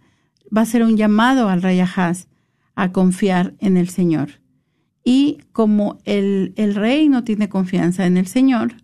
[0.55, 2.29] va a hacer un llamado al rey Ahaz
[2.75, 4.39] a confiar en el Señor.
[5.03, 8.75] Y como el, el rey no tiene confianza en el Señor,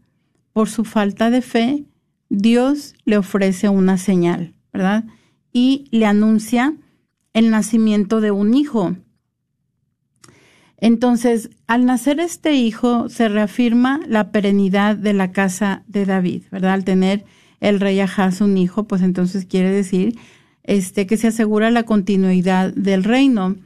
[0.51, 1.85] por su falta de fe,
[2.27, 5.05] Dios le ofrece una señal, ¿verdad?
[5.53, 6.75] Y le anuncia
[7.31, 8.97] el nacimiento de un hijo.
[10.81, 16.73] Entonces, al nacer este hijo, se reafirma la perenidad de la casa de David, ¿verdad?
[16.73, 17.23] Al tener
[17.59, 20.17] el rey Ahaz un hijo, pues entonces quiere decir
[20.63, 23.57] este, que se asegura la continuidad del reino.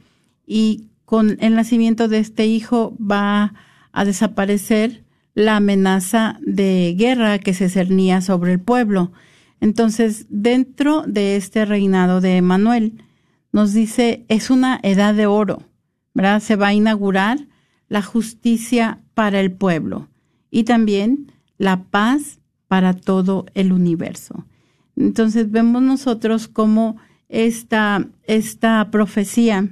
[0.46, 3.54] Y con el nacimiento de este hijo va
[3.92, 5.02] a desaparecer
[5.32, 9.12] la amenaza de guerra que se cernía sobre el pueblo.
[9.62, 13.02] Entonces, dentro de este reinado de Emanuel,
[13.52, 15.62] nos dice, es una edad de oro
[16.40, 17.46] Se va a inaugurar
[17.88, 20.08] la justicia para el pueblo
[20.50, 24.46] y también la paz para todo el universo.
[24.96, 26.96] Entonces vemos nosotros cómo
[27.28, 29.68] esta, esta profecía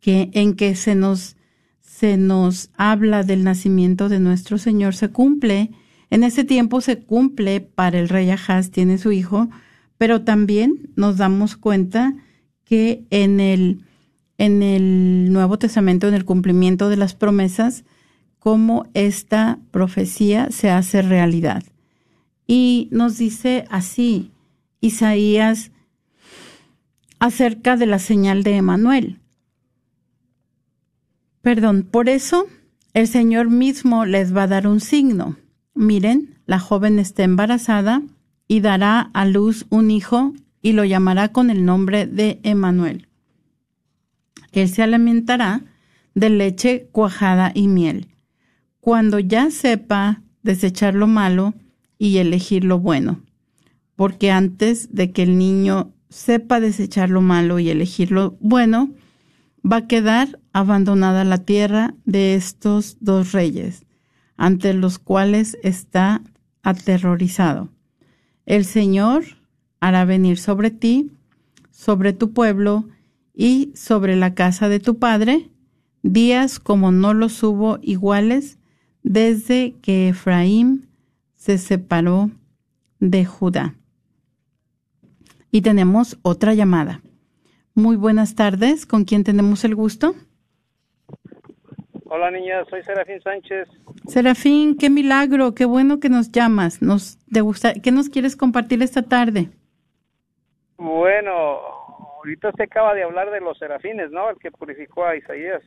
[0.00, 1.36] que, en que se nos,
[1.80, 5.70] se nos habla del nacimiento de nuestro Señor se cumple.
[6.10, 9.50] En ese tiempo se cumple para el rey Ahaz, tiene su hijo,
[9.98, 12.14] pero también nos damos cuenta
[12.64, 13.84] que en el
[14.40, 17.84] en el Nuevo Testamento, en el cumplimiento de las promesas,
[18.38, 21.62] cómo esta profecía se hace realidad.
[22.46, 24.30] Y nos dice así
[24.80, 25.72] Isaías
[27.18, 29.20] acerca de la señal de Emanuel.
[31.42, 32.46] Perdón, por eso
[32.94, 35.36] el Señor mismo les va a dar un signo.
[35.74, 38.00] Miren, la joven está embarazada
[38.48, 40.32] y dará a luz un hijo
[40.62, 43.09] y lo llamará con el nombre de Emanuel.
[44.52, 45.62] Él se alimentará
[46.14, 48.08] de leche cuajada y miel.
[48.80, 51.54] Cuando ya sepa desechar lo malo
[51.98, 53.20] y elegir lo bueno.
[53.96, 58.90] Porque antes de que el niño sepa desechar lo malo y elegir lo bueno,
[59.64, 63.84] va a quedar abandonada la tierra de estos dos reyes,
[64.36, 66.22] ante los cuales está
[66.62, 67.68] aterrorizado.
[68.46, 69.24] El Señor
[69.80, 71.12] hará venir sobre ti,
[71.70, 72.88] sobre tu pueblo,
[73.40, 75.48] y sobre la casa de tu padre,
[76.02, 78.58] días como no los hubo iguales
[79.02, 80.90] desde que Efraín
[81.36, 82.28] se separó
[82.98, 83.76] de Judá.
[85.50, 87.00] Y tenemos otra llamada.
[87.74, 90.14] Muy buenas tardes, ¿con quién tenemos el gusto?
[92.10, 93.68] Hola niña, soy Serafín Sánchez.
[94.06, 96.82] Serafín, qué milagro, qué bueno que nos llamas.
[96.82, 99.48] Nos te gusta, ¿qué nos quieres compartir esta tarde?
[100.76, 101.79] Bueno,
[102.20, 104.30] ahorita se acaba de hablar de los serafines, ¿no?
[104.30, 105.62] El que purificó a Isaías.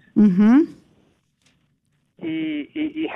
[2.17, 3.07] y, y,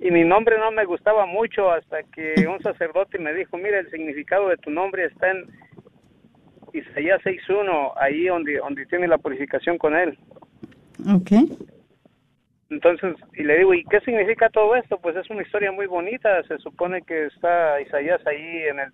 [0.00, 3.90] y, mi nombre no me gustaba mucho hasta que un sacerdote me dijo, mira, el
[3.90, 5.46] significado de tu nombre está en
[6.72, 10.16] Isaías 6.1, ahí donde, donde tiene la purificación con él.
[11.12, 11.32] Ok.
[12.70, 14.98] Entonces, y le digo, ¿y qué significa todo esto?
[14.98, 18.92] Pues es una historia muy bonita, se supone que está Isaías ahí en el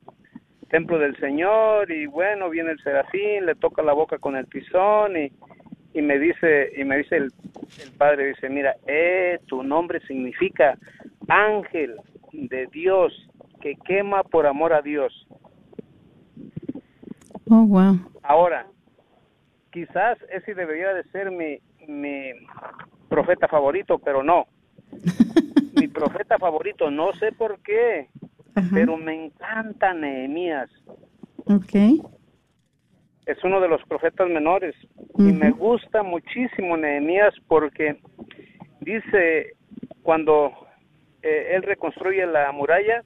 [0.68, 5.16] templo del Señor y bueno, viene el serafín, le toca la boca con el pisón
[5.16, 5.32] y,
[5.94, 7.32] y me dice, y me dice el,
[7.82, 10.78] el padre, dice, mira, eh, tu nombre significa
[11.28, 11.96] ángel
[12.32, 13.12] de Dios
[13.60, 15.26] que quema por amor a Dios.
[17.50, 17.98] Oh, wow.
[18.22, 18.66] Ahora,
[19.72, 22.32] quizás ese debería de ser mi, mi
[23.08, 24.46] profeta favorito, pero no.
[25.74, 28.08] mi profeta favorito, no sé por qué,
[28.72, 30.70] pero me encanta Nehemías.
[31.46, 31.74] Ok.
[33.26, 34.74] Es uno de los profetas menores
[35.18, 38.00] y me gusta muchísimo Nehemías porque
[38.80, 39.54] dice
[40.02, 40.52] cuando
[41.22, 43.02] eh, él reconstruye la muralla,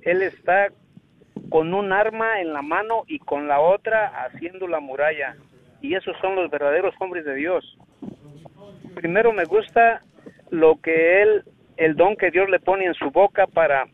[0.00, 0.68] él está
[1.50, 5.36] con un arma en la mano y con la otra haciendo la muralla.
[5.80, 7.78] Y esos son los verdaderos hombres de Dios.
[8.94, 10.00] Primero me gusta
[10.50, 11.44] lo que él,
[11.76, 13.86] el don que Dios le pone en su boca para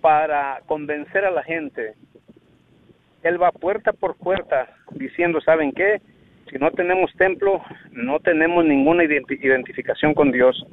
[0.00, 1.94] para convencer a la gente.
[3.22, 6.00] Él va puerta por puerta diciendo, ¿saben qué?
[6.50, 10.66] Si no tenemos templo, no tenemos ninguna identificación con Dios.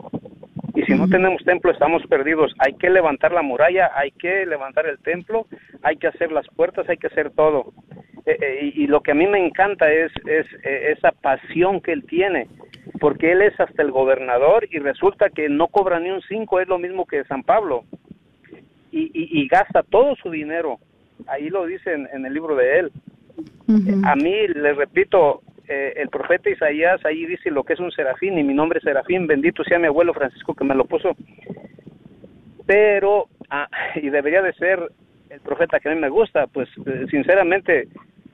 [0.75, 2.53] Y si no tenemos templo, estamos perdidos.
[2.59, 5.45] Hay que levantar la muralla, hay que levantar el templo,
[5.83, 7.73] hay que hacer las puertas, hay que hacer todo.
[8.25, 11.93] Eh, eh, y, lo que a mí me encanta es, es eh, esa pasión que
[11.93, 12.47] él tiene,
[12.99, 16.67] porque él es hasta el gobernador y resulta que no cobra ni un cinco, es
[16.67, 17.85] lo mismo que San Pablo
[18.91, 20.79] y, gasta todo su dinero.
[21.27, 22.91] Ahí lo dice en, el libro de él.
[24.03, 28.37] A mí, le repito, eh, el profeta Isaías ahí dice lo que es un serafín
[28.37, 31.15] y mi nombre es serafín, bendito sea mi abuelo Francisco que me lo puso.
[32.65, 34.79] Pero, ah, y debería de ser
[35.29, 37.89] el profeta que a mí me gusta, pues eh, sinceramente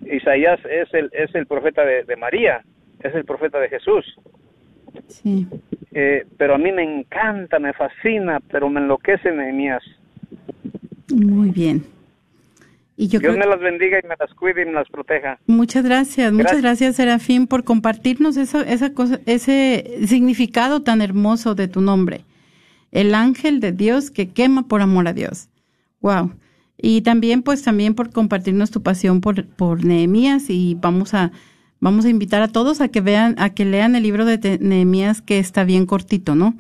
[0.06, 2.62] Isaías es el, es el profeta de, María,
[3.02, 4.06] es el profeta de Jesús.
[5.08, 5.48] Sí.
[5.92, 9.84] Eh, pero a mí me encanta, me fascina, pero me enloquece Nehemías.
[11.14, 11.84] Muy bien.
[12.96, 15.40] Y yo Dios me las bendiga y me las cuide y me las proteja.
[15.48, 21.68] Muchas gracias, muchas gracias Serafín por compartirnos eso, esa cosa, ese significado tan hermoso de
[21.68, 22.22] tu nombre.
[22.92, 25.50] El ángel de Dios que quema por amor a Dios.
[26.02, 26.34] Wow.
[26.78, 31.32] Y también, pues, también por compartirnos tu pasión por, por Nehemías y vamos a,
[31.80, 35.22] vamos a invitar a todos a que vean, a que lean el libro de Nehemías
[35.22, 36.56] que está bien cortito, ¿no?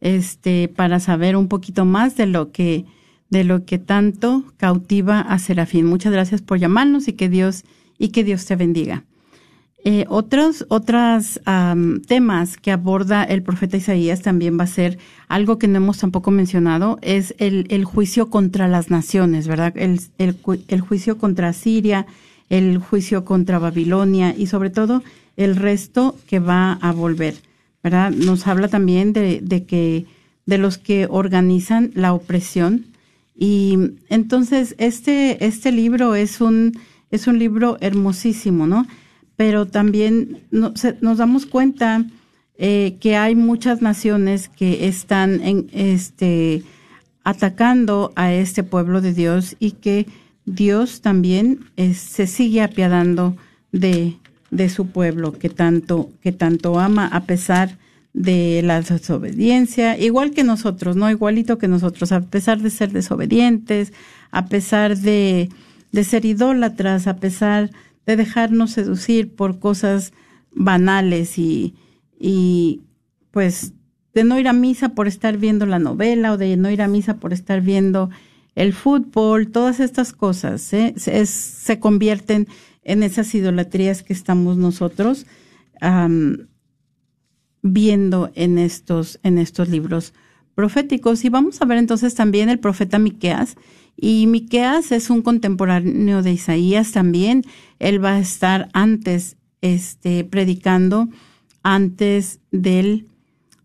[0.00, 2.84] Este, para saber un poquito más de lo que,
[3.34, 5.86] de lo que tanto cautiva a Serafín.
[5.86, 7.64] Muchas gracias por llamarnos y que Dios,
[7.98, 9.02] y que Dios te bendiga.
[9.84, 11.40] Eh, otros otros
[12.06, 16.30] temas que aborda el profeta Isaías también va a ser algo que no hemos tampoco
[16.30, 19.76] mencionado, es el, el juicio contra las naciones, ¿verdad?
[19.76, 20.36] El, el,
[20.68, 22.06] el, juicio contra Siria,
[22.50, 25.02] el juicio contra Babilonia y sobre todo
[25.36, 27.34] el resto que va a volver,
[27.82, 28.12] ¿verdad?
[28.12, 30.06] Nos habla también de, de que
[30.46, 32.93] de los que organizan la opresión,
[33.36, 33.76] y
[34.08, 36.78] entonces este, este libro es un,
[37.10, 38.86] es un libro hermosísimo, ¿no?
[39.36, 42.04] Pero también nos damos cuenta
[42.56, 46.62] eh, que hay muchas naciones que están en, este,
[47.24, 50.06] atacando a este pueblo de Dios y que
[50.46, 51.64] Dios también
[51.94, 53.36] se sigue apiadando
[53.72, 54.16] de,
[54.52, 57.76] de su pueblo que tanto, que tanto ama a pesar
[58.14, 61.10] de la desobediencia, igual que nosotros, ¿no?
[61.10, 63.92] Igualito que nosotros, a pesar de ser desobedientes,
[64.30, 65.50] a pesar de,
[65.90, 67.70] de ser idólatras, a pesar
[68.06, 70.12] de dejarnos seducir por cosas
[70.52, 71.74] banales y,
[72.18, 72.82] y
[73.32, 73.72] pues
[74.14, 76.88] de no ir a misa por estar viendo la novela o de no ir a
[76.88, 78.10] misa por estar viendo
[78.54, 80.94] el fútbol, todas estas cosas ¿eh?
[80.96, 82.46] se, se, convierten
[82.84, 85.26] en esas idolatrías que estamos nosotros
[87.64, 90.12] viendo en estos, en estos libros
[90.54, 91.24] proféticos.
[91.24, 93.56] Y vamos a ver entonces también el profeta Miqueas.
[93.96, 97.42] Y Miqueas es un contemporáneo de Isaías también.
[97.78, 101.08] Él va a estar antes, este, predicando
[101.62, 103.08] antes del,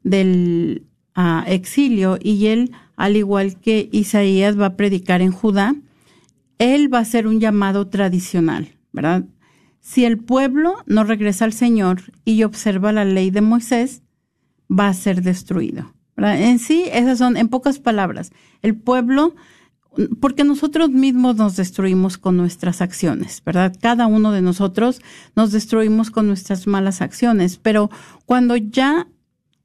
[0.04, 0.84] del
[1.14, 2.18] ah, exilio.
[2.22, 5.76] Y él, al igual que Isaías, va a predicar en Judá.
[6.58, 9.26] Él va a ser un llamado tradicional, ¿verdad?
[9.80, 14.04] Si el pueblo no regresa al Señor y observa la ley de Moisés,
[14.70, 15.94] va a ser destruido.
[16.18, 19.36] En sí, esas son, en pocas palabras, el pueblo,
[20.20, 23.76] porque nosotros mismos nos destruimos con nuestras acciones, ¿verdad?
[23.82, 25.02] Cada uno de nosotros
[25.36, 27.90] nos destruimos con nuestras malas acciones, pero
[28.26, 29.08] cuando ya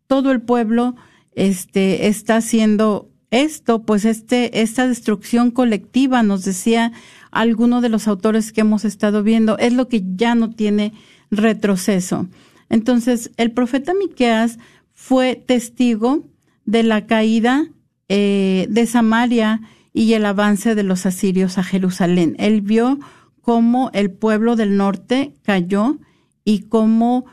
[0.07, 0.95] todo el pueblo
[1.33, 6.93] este, está haciendo esto, pues este, esta destrucción colectiva, nos decía
[7.33, 10.93] alguno de los autores que hemos estado viendo, es lo que ya no tiene
[11.33, 12.29] retroceso.
[12.71, 14.59] Entonces, el profeta Miqueas
[14.93, 16.25] fue testigo
[16.65, 17.67] de la caída
[18.09, 19.61] eh, de Samaria
[19.93, 22.37] y el avance de los asirios a Jerusalén.
[22.39, 23.01] Él vio
[23.41, 25.99] cómo el pueblo del norte cayó
[26.45, 27.27] y cómo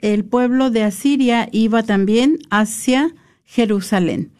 [0.00, 4.32] el pueblo de Asiria iba también hacia Jerusalén.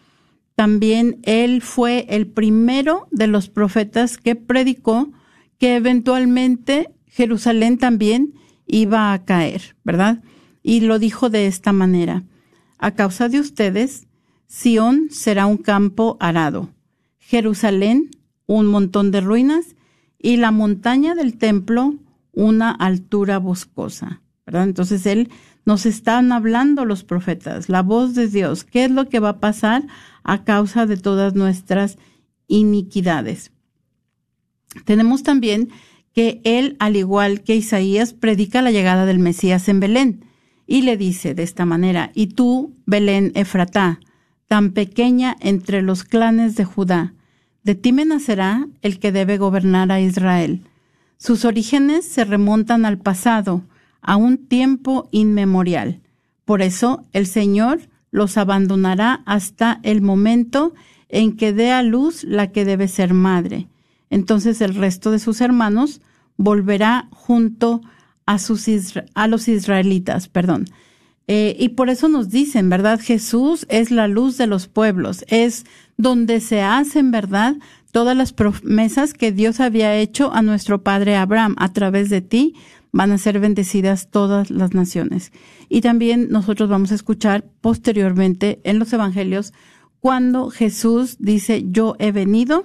[0.57, 5.13] También él fue el primero de los profetas que predicó
[5.59, 8.35] que eventualmente Jerusalén también
[8.67, 10.23] iba a caer, ¿verdad?
[10.63, 12.25] Y lo dijo de esta manera.
[12.79, 14.09] A causa de ustedes,
[14.49, 16.71] Sión será un campo arado,
[17.19, 18.11] Jerusalén
[18.47, 19.77] un montón de ruinas
[20.19, 21.97] y la montaña del templo
[22.33, 24.23] una altura boscosa.
[24.47, 24.65] ¿verdad?
[24.65, 25.31] Entonces él
[25.67, 29.41] nos están hablando los profetas, la voz de Dios, qué es lo que va a
[29.41, 29.85] pasar
[30.23, 31.99] a causa de todas nuestras
[32.47, 33.53] iniquidades.
[34.85, 35.71] Tenemos también
[36.15, 40.25] que él, al igual que Isaías, predica la llegada del Mesías en Belén
[40.67, 44.01] y le dice de esta manera, y tú, Belén Efratá,
[44.47, 47.13] tan pequeña entre los clanes de Judá,
[47.65, 50.63] de ti me nacerá el que debe gobernar a Israel.
[51.19, 53.65] Sus orígenes se remontan al pasado,
[54.07, 56.01] a un tiempo inmemorial.
[56.45, 57.81] Por eso el Señor
[58.11, 60.73] los abandonará hasta el momento
[61.09, 63.69] en que dé a luz la que debe ser madre.
[64.09, 66.01] Entonces el resto de sus hermanos
[66.37, 67.83] volverá junto
[68.27, 68.39] a,
[69.29, 70.67] los israelitas, perdón.
[71.29, 73.01] Eh, y por eso nos dicen, ¿verdad?
[73.01, 75.65] Jesús es la luz de los pueblos, es
[75.97, 77.57] donde se hacen, ¿verdad?
[77.91, 82.55] Todas las promesas que Dios había hecho a nuestro padre Abraham a través de ti
[82.97, 85.31] van a ser bendecidas todas las naciones.
[85.69, 89.53] Y también nosotros vamos a escuchar posteriormente en los evangelios
[90.01, 92.65] cuando Jesús dice, yo he venido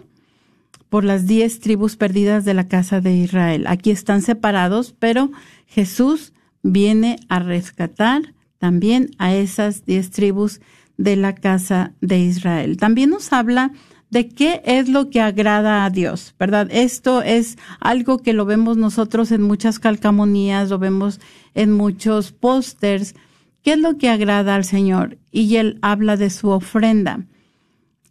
[0.88, 3.66] por las diez tribus perdidas de la casa de Israel.
[3.68, 5.32] Aquí están separados, pero
[5.68, 6.32] Jesús
[6.64, 10.62] viene a rescatar también a esas diez tribus
[10.96, 12.78] de la casa de Israel.
[12.78, 13.74] También nos habla
[14.12, 16.68] de qué es lo que agrada a Dios, ¿verdad?
[16.70, 21.22] Esto es algo que lo vemos nosotros en muchas calcamonías, lo vemos
[21.55, 23.16] en muchos pósters.
[23.64, 25.18] ¿Qué es lo que agrada al Señor?
[25.32, 27.26] Y él habla de su ofrenda.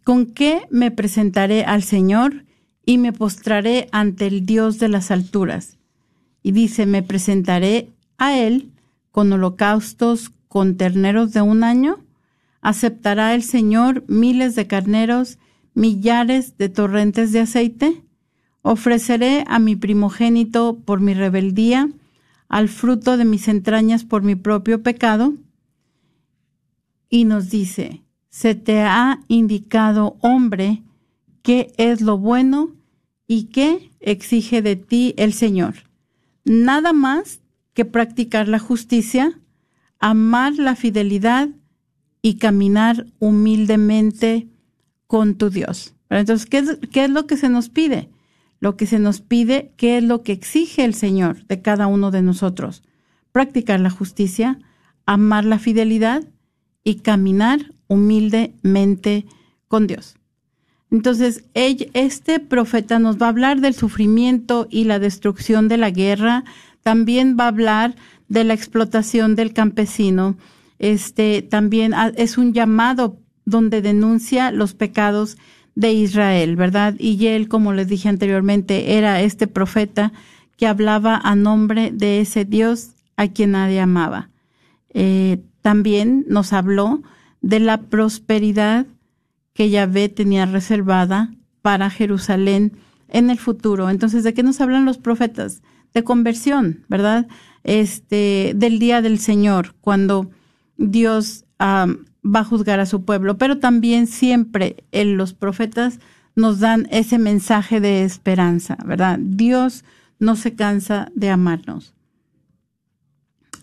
[0.03, 2.45] ¿Con qué me presentaré al Señor
[2.83, 5.77] y me postraré ante el Dios de las alturas?
[6.41, 8.71] Y dice, me presentaré a Él
[9.11, 11.99] con holocaustos, con terneros de un año.
[12.61, 15.37] ¿Aceptará el Señor miles de carneros
[15.73, 18.03] millares de torrentes de aceite?
[18.61, 21.89] Ofreceré a mi primogénito por mi rebeldía,
[22.47, 25.33] al fruto de mis entrañas por mi propio pecado.
[27.09, 30.83] Y nos dice, se te ha indicado, hombre,
[31.41, 32.71] qué es lo bueno
[33.27, 35.75] y qué exige de ti el Señor.
[36.43, 37.41] Nada más
[37.73, 39.39] que practicar la justicia,
[39.99, 41.49] amar la fidelidad
[42.21, 44.47] y caminar humildemente
[45.11, 45.93] con tu Dios.
[46.09, 48.07] Entonces, ¿qué es, ¿qué es, lo que se nos pide?
[48.61, 52.11] Lo que se nos pide, ¿qué es lo que exige el Señor de cada uno
[52.11, 52.81] de nosotros?
[53.33, 54.57] Practicar la justicia,
[55.05, 56.23] amar la fidelidad
[56.85, 59.25] y caminar humildemente
[59.67, 60.15] con Dios.
[60.91, 66.45] Entonces, este profeta nos va a hablar del sufrimiento y la destrucción de la guerra,
[66.83, 67.95] también va a hablar
[68.29, 70.37] de la explotación del campesino,
[70.79, 75.37] este también es un llamado donde denuncia los pecados
[75.75, 76.95] de Israel, ¿verdad?
[76.99, 80.11] Y él, como les dije anteriormente, era este profeta
[80.57, 84.29] que hablaba a nombre de ese Dios a quien nadie amaba.
[84.93, 87.01] Eh, también nos habló
[87.41, 88.85] de la prosperidad
[89.53, 92.73] que Yahvé tenía reservada para Jerusalén
[93.09, 93.89] en el futuro.
[93.89, 95.61] Entonces, ¿de qué nos hablan los profetas?
[95.93, 97.27] De conversión, ¿verdad?
[97.63, 100.31] Este, del día del Señor, cuando
[100.77, 101.45] Dios
[102.23, 105.99] va a juzgar a su pueblo, pero también siempre en los profetas
[106.35, 109.19] nos dan ese mensaje de esperanza, ¿verdad?
[109.21, 109.83] Dios
[110.19, 111.93] no se cansa de amarnos.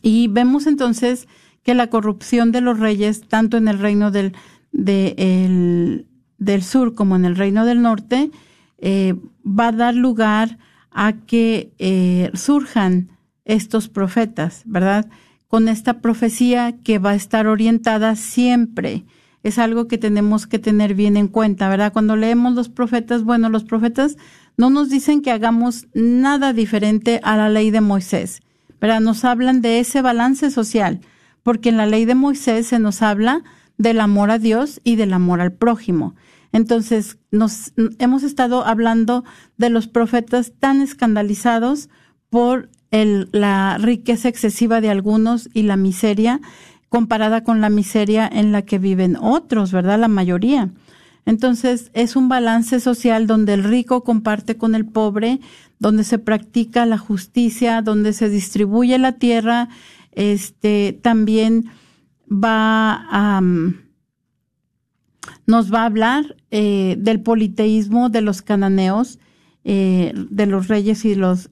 [0.03, 1.29] Y vemos entonces
[1.63, 4.35] que la corrupción de los reyes, tanto en el reino del,
[4.73, 8.31] del sur como en el reino del norte,
[8.79, 10.59] eh, va a dar lugar
[10.91, 13.11] a que eh, surjan
[13.45, 15.09] estos profetas, ¿verdad?
[15.49, 19.05] Con esta profecía que va a estar orientada siempre.
[19.43, 21.93] Es algo que tenemos que tener bien en cuenta, ¿verdad?
[21.93, 24.17] Cuando leemos los profetas, bueno, los profetas
[24.57, 28.43] no nos dicen que hagamos nada diferente a la ley de Moisés,
[28.81, 29.01] ¿verdad?
[29.01, 31.01] Nos hablan de ese balance social,
[31.43, 33.43] porque en la ley de Moisés se nos habla
[33.79, 36.15] del amor a Dios y del amor al prójimo.
[36.53, 39.25] Entonces, nos hemos estado hablando
[39.57, 41.89] de los profetas tan escandalizados
[42.31, 46.41] por el, la riqueza excesiva de algunos y la miseria
[46.89, 49.99] comparada con la miseria en la que viven otros, ¿verdad?
[49.99, 50.70] La mayoría.
[51.26, 55.41] Entonces, es un balance social donde el rico comparte con el pobre,
[55.78, 59.68] donde se practica la justicia, donde se distribuye la tierra,
[60.12, 61.66] este, también
[62.30, 63.43] va a,
[65.47, 69.18] nos va a hablar eh, del politeísmo de los cananeos,
[69.64, 71.51] eh, de los reyes y los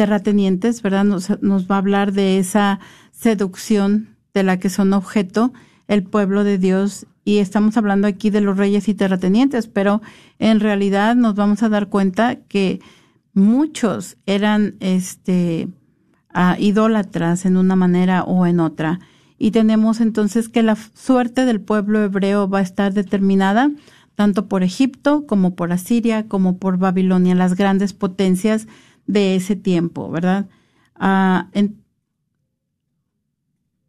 [0.00, 1.04] terratenientes, ¿verdad?
[1.04, 2.80] Nos, va a hablar de esa
[3.12, 5.52] seducción de la que son objeto
[5.88, 10.00] el pueblo de Dios y estamos hablando aquí de los reyes y terratenientes, pero
[10.38, 12.80] en realidad nos vamos a dar cuenta que
[13.34, 15.68] muchos eran este
[16.58, 19.00] idólatras en una manera o en otra.
[19.36, 23.70] Y tenemos entonces que la suerte del pueblo hebreo va a estar determinada
[24.14, 28.66] tanto por Egipto como por Asiria como por Babilonia, las grandes potencias
[29.10, 30.48] de ese tiempo, ¿verdad?
[30.94, 31.48] Ah,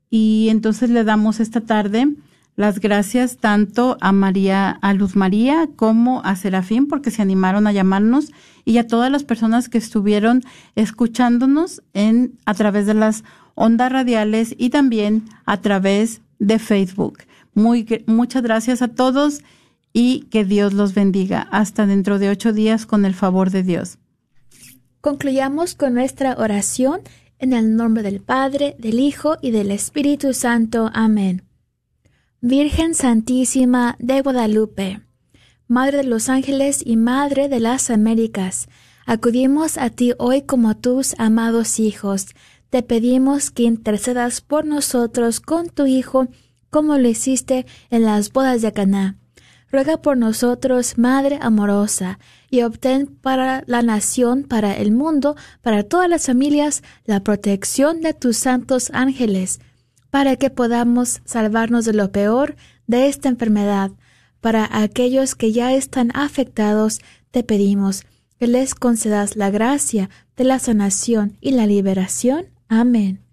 [0.09, 2.07] y entonces le damos esta tarde
[2.55, 7.71] las gracias tanto a María, a Luz María como a Serafín porque se animaron a
[7.71, 8.31] llamarnos
[8.65, 10.43] y a todas las personas que estuvieron
[10.75, 13.23] escuchándonos en a través de las
[13.55, 17.19] ondas radiales y también a través de Facebook.
[17.53, 19.41] Muy, muchas gracias a todos
[19.93, 21.47] y que Dios los bendiga.
[21.51, 23.97] Hasta dentro de ocho días con el favor de Dios.
[25.01, 27.01] Concluyamos con nuestra oración
[27.39, 30.91] en el nombre del Padre, del Hijo y del Espíritu Santo.
[30.93, 31.43] Amén.
[32.39, 35.01] Virgen Santísima de Guadalupe,
[35.67, 38.69] Madre de los ángeles y Madre de las Américas,
[39.07, 42.27] acudimos a ti hoy como tus amados hijos.
[42.69, 46.27] Te pedimos que intercedas por nosotros con tu Hijo,
[46.69, 49.20] como lo hiciste en las bodas de Caná
[49.71, 52.19] ruega por nosotros, Madre amorosa,
[52.49, 58.13] y obtén para la nación, para el mundo, para todas las familias, la protección de
[58.13, 59.59] tus santos ángeles,
[60.09, 62.55] para que podamos salvarnos de lo peor
[62.87, 63.91] de esta enfermedad,
[64.41, 66.99] Para aquellos que ya están afectados,
[67.29, 68.05] te pedimos
[68.39, 72.47] que les concedas la gracia de la sanación y la liberación.
[72.67, 73.30] Amén.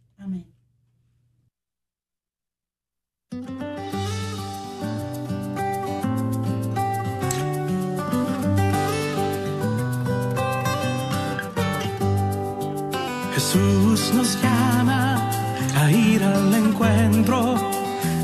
[13.50, 15.26] Jesús nos llama
[15.74, 17.54] a ir al encuentro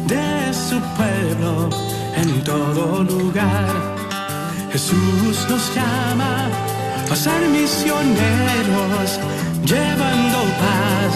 [0.07, 1.71] de su pueblo
[2.15, 3.97] en todo lugar.
[4.71, 6.51] Jesús nos llama
[7.11, 9.19] a ser misioneros
[9.65, 11.15] llevando paz.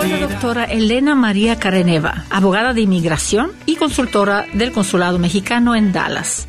[0.00, 5.92] Soy la doctora Elena María Careneva, abogada de inmigración y consultora del Consulado Mexicano en
[5.92, 6.48] Dallas.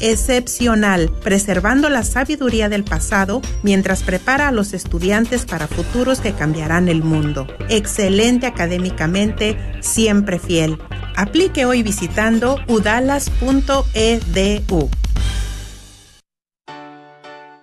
[0.00, 6.88] excepcional, preservando la sabiduría del pasado mientras prepara a los estudiantes para futuros que cambiarán
[6.88, 7.46] el mundo.
[7.68, 10.78] Excelente académicamente, siempre fiel.
[11.16, 13.30] Aplique hoy visitando udalas.edu.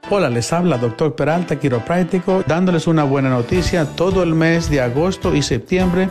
[0.09, 1.15] Hola, les habla Dr.
[1.15, 3.83] Peralta, quiropráctico, dándoles una buena noticia.
[3.83, 6.07] Todo el mes de agosto y septiembre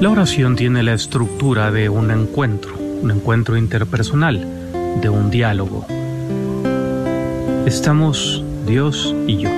[0.00, 4.44] La oración tiene la estructura de un encuentro, un encuentro interpersonal,
[5.00, 5.86] de un diálogo
[7.66, 9.50] Estamos Dios y yo.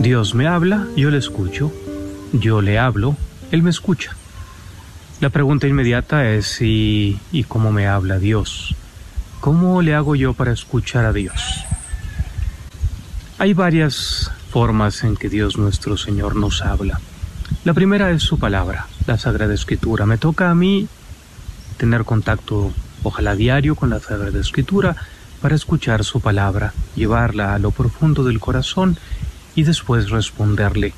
[0.00, 1.72] Dios me habla, yo le escucho.
[2.32, 3.16] Yo le hablo,
[3.52, 4.16] Él me escucha.
[5.20, 8.74] La pregunta inmediata es si y cómo me habla Dios.
[9.40, 11.64] ¿Cómo le hago yo para escuchar a Dios?
[13.38, 17.00] Hay varias formas en que Dios nuestro Señor nos habla.
[17.64, 20.04] La primera es su palabra, la Sagrada Escritura.
[20.04, 20.88] Me toca a mí
[21.76, 22.72] tener contacto,
[23.04, 24.96] ojalá diario, con la Sagrada Escritura
[25.40, 28.96] para escuchar su palabra, llevarla a lo profundo del corazón
[29.54, 30.92] y después responderle.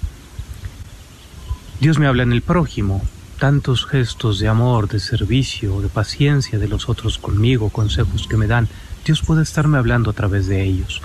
[1.80, 3.02] Dios me habla en el prójimo,
[3.38, 8.46] tantos gestos de amor, de servicio, de paciencia de los otros conmigo, consejos que me
[8.46, 8.68] dan.
[9.04, 11.02] Dios puede estarme hablando a través de ellos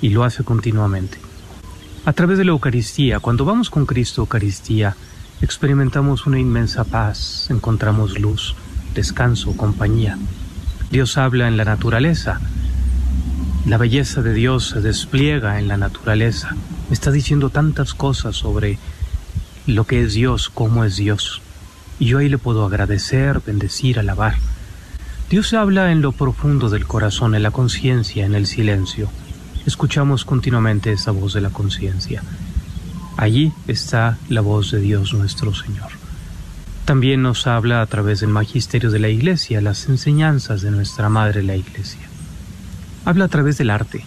[0.00, 1.18] y lo hace continuamente.
[2.06, 4.96] A través de la Eucaristía, cuando vamos con Cristo Eucaristía,
[5.42, 8.54] experimentamos una inmensa paz, encontramos luz,
[8.94, 10.16] descanso, compañía.
[10.90, 12.40] Dios habla en la naturaleza,
[13.66, 16.54] la belleza de Dios se despliega en la naturaleza.
[16.88, 18.78] Me está diciendo tantas cosas sobre
[19.66, 21.42] lo que es Dios, cómo es Dios.
[21.98, 24.36] Y yo ahí le puedo agradecer, bendecir, alabar.
[25.30, 29.08] Dios habla en lo profundo del corazón, en la conciencia, en el silencio.
[29.66, 32.22] Escuchamos continuamente esa voz de la conciencia.
[33.16, 35.90] Allí está la voz de Dios nuestro Señor.
[36.84, 41.42] También nos habla a través del magisterio de la Iglesia, las enseñanzas de nuestra Madre
[41.42, 42.05] la Iglesia
[43.06, 44.04] habla a través del arte,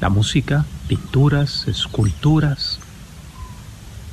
[0.00, 2.78] la música, pinturas, esculturas.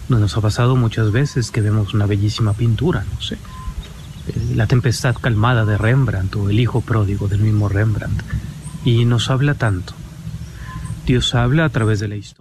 [0.10, 3.36] Nos ha pasado muchas veces que vemos una bellísima pintura, no sé.
[3.36, 8.24] eh, La tempestad calmada de Rembrandt o El hijo pródigo del mismo Rembrandt.
[8.84, 9.94] Y nos habla tanto.
[11.06, 12.41] Dios habla a través de la historia.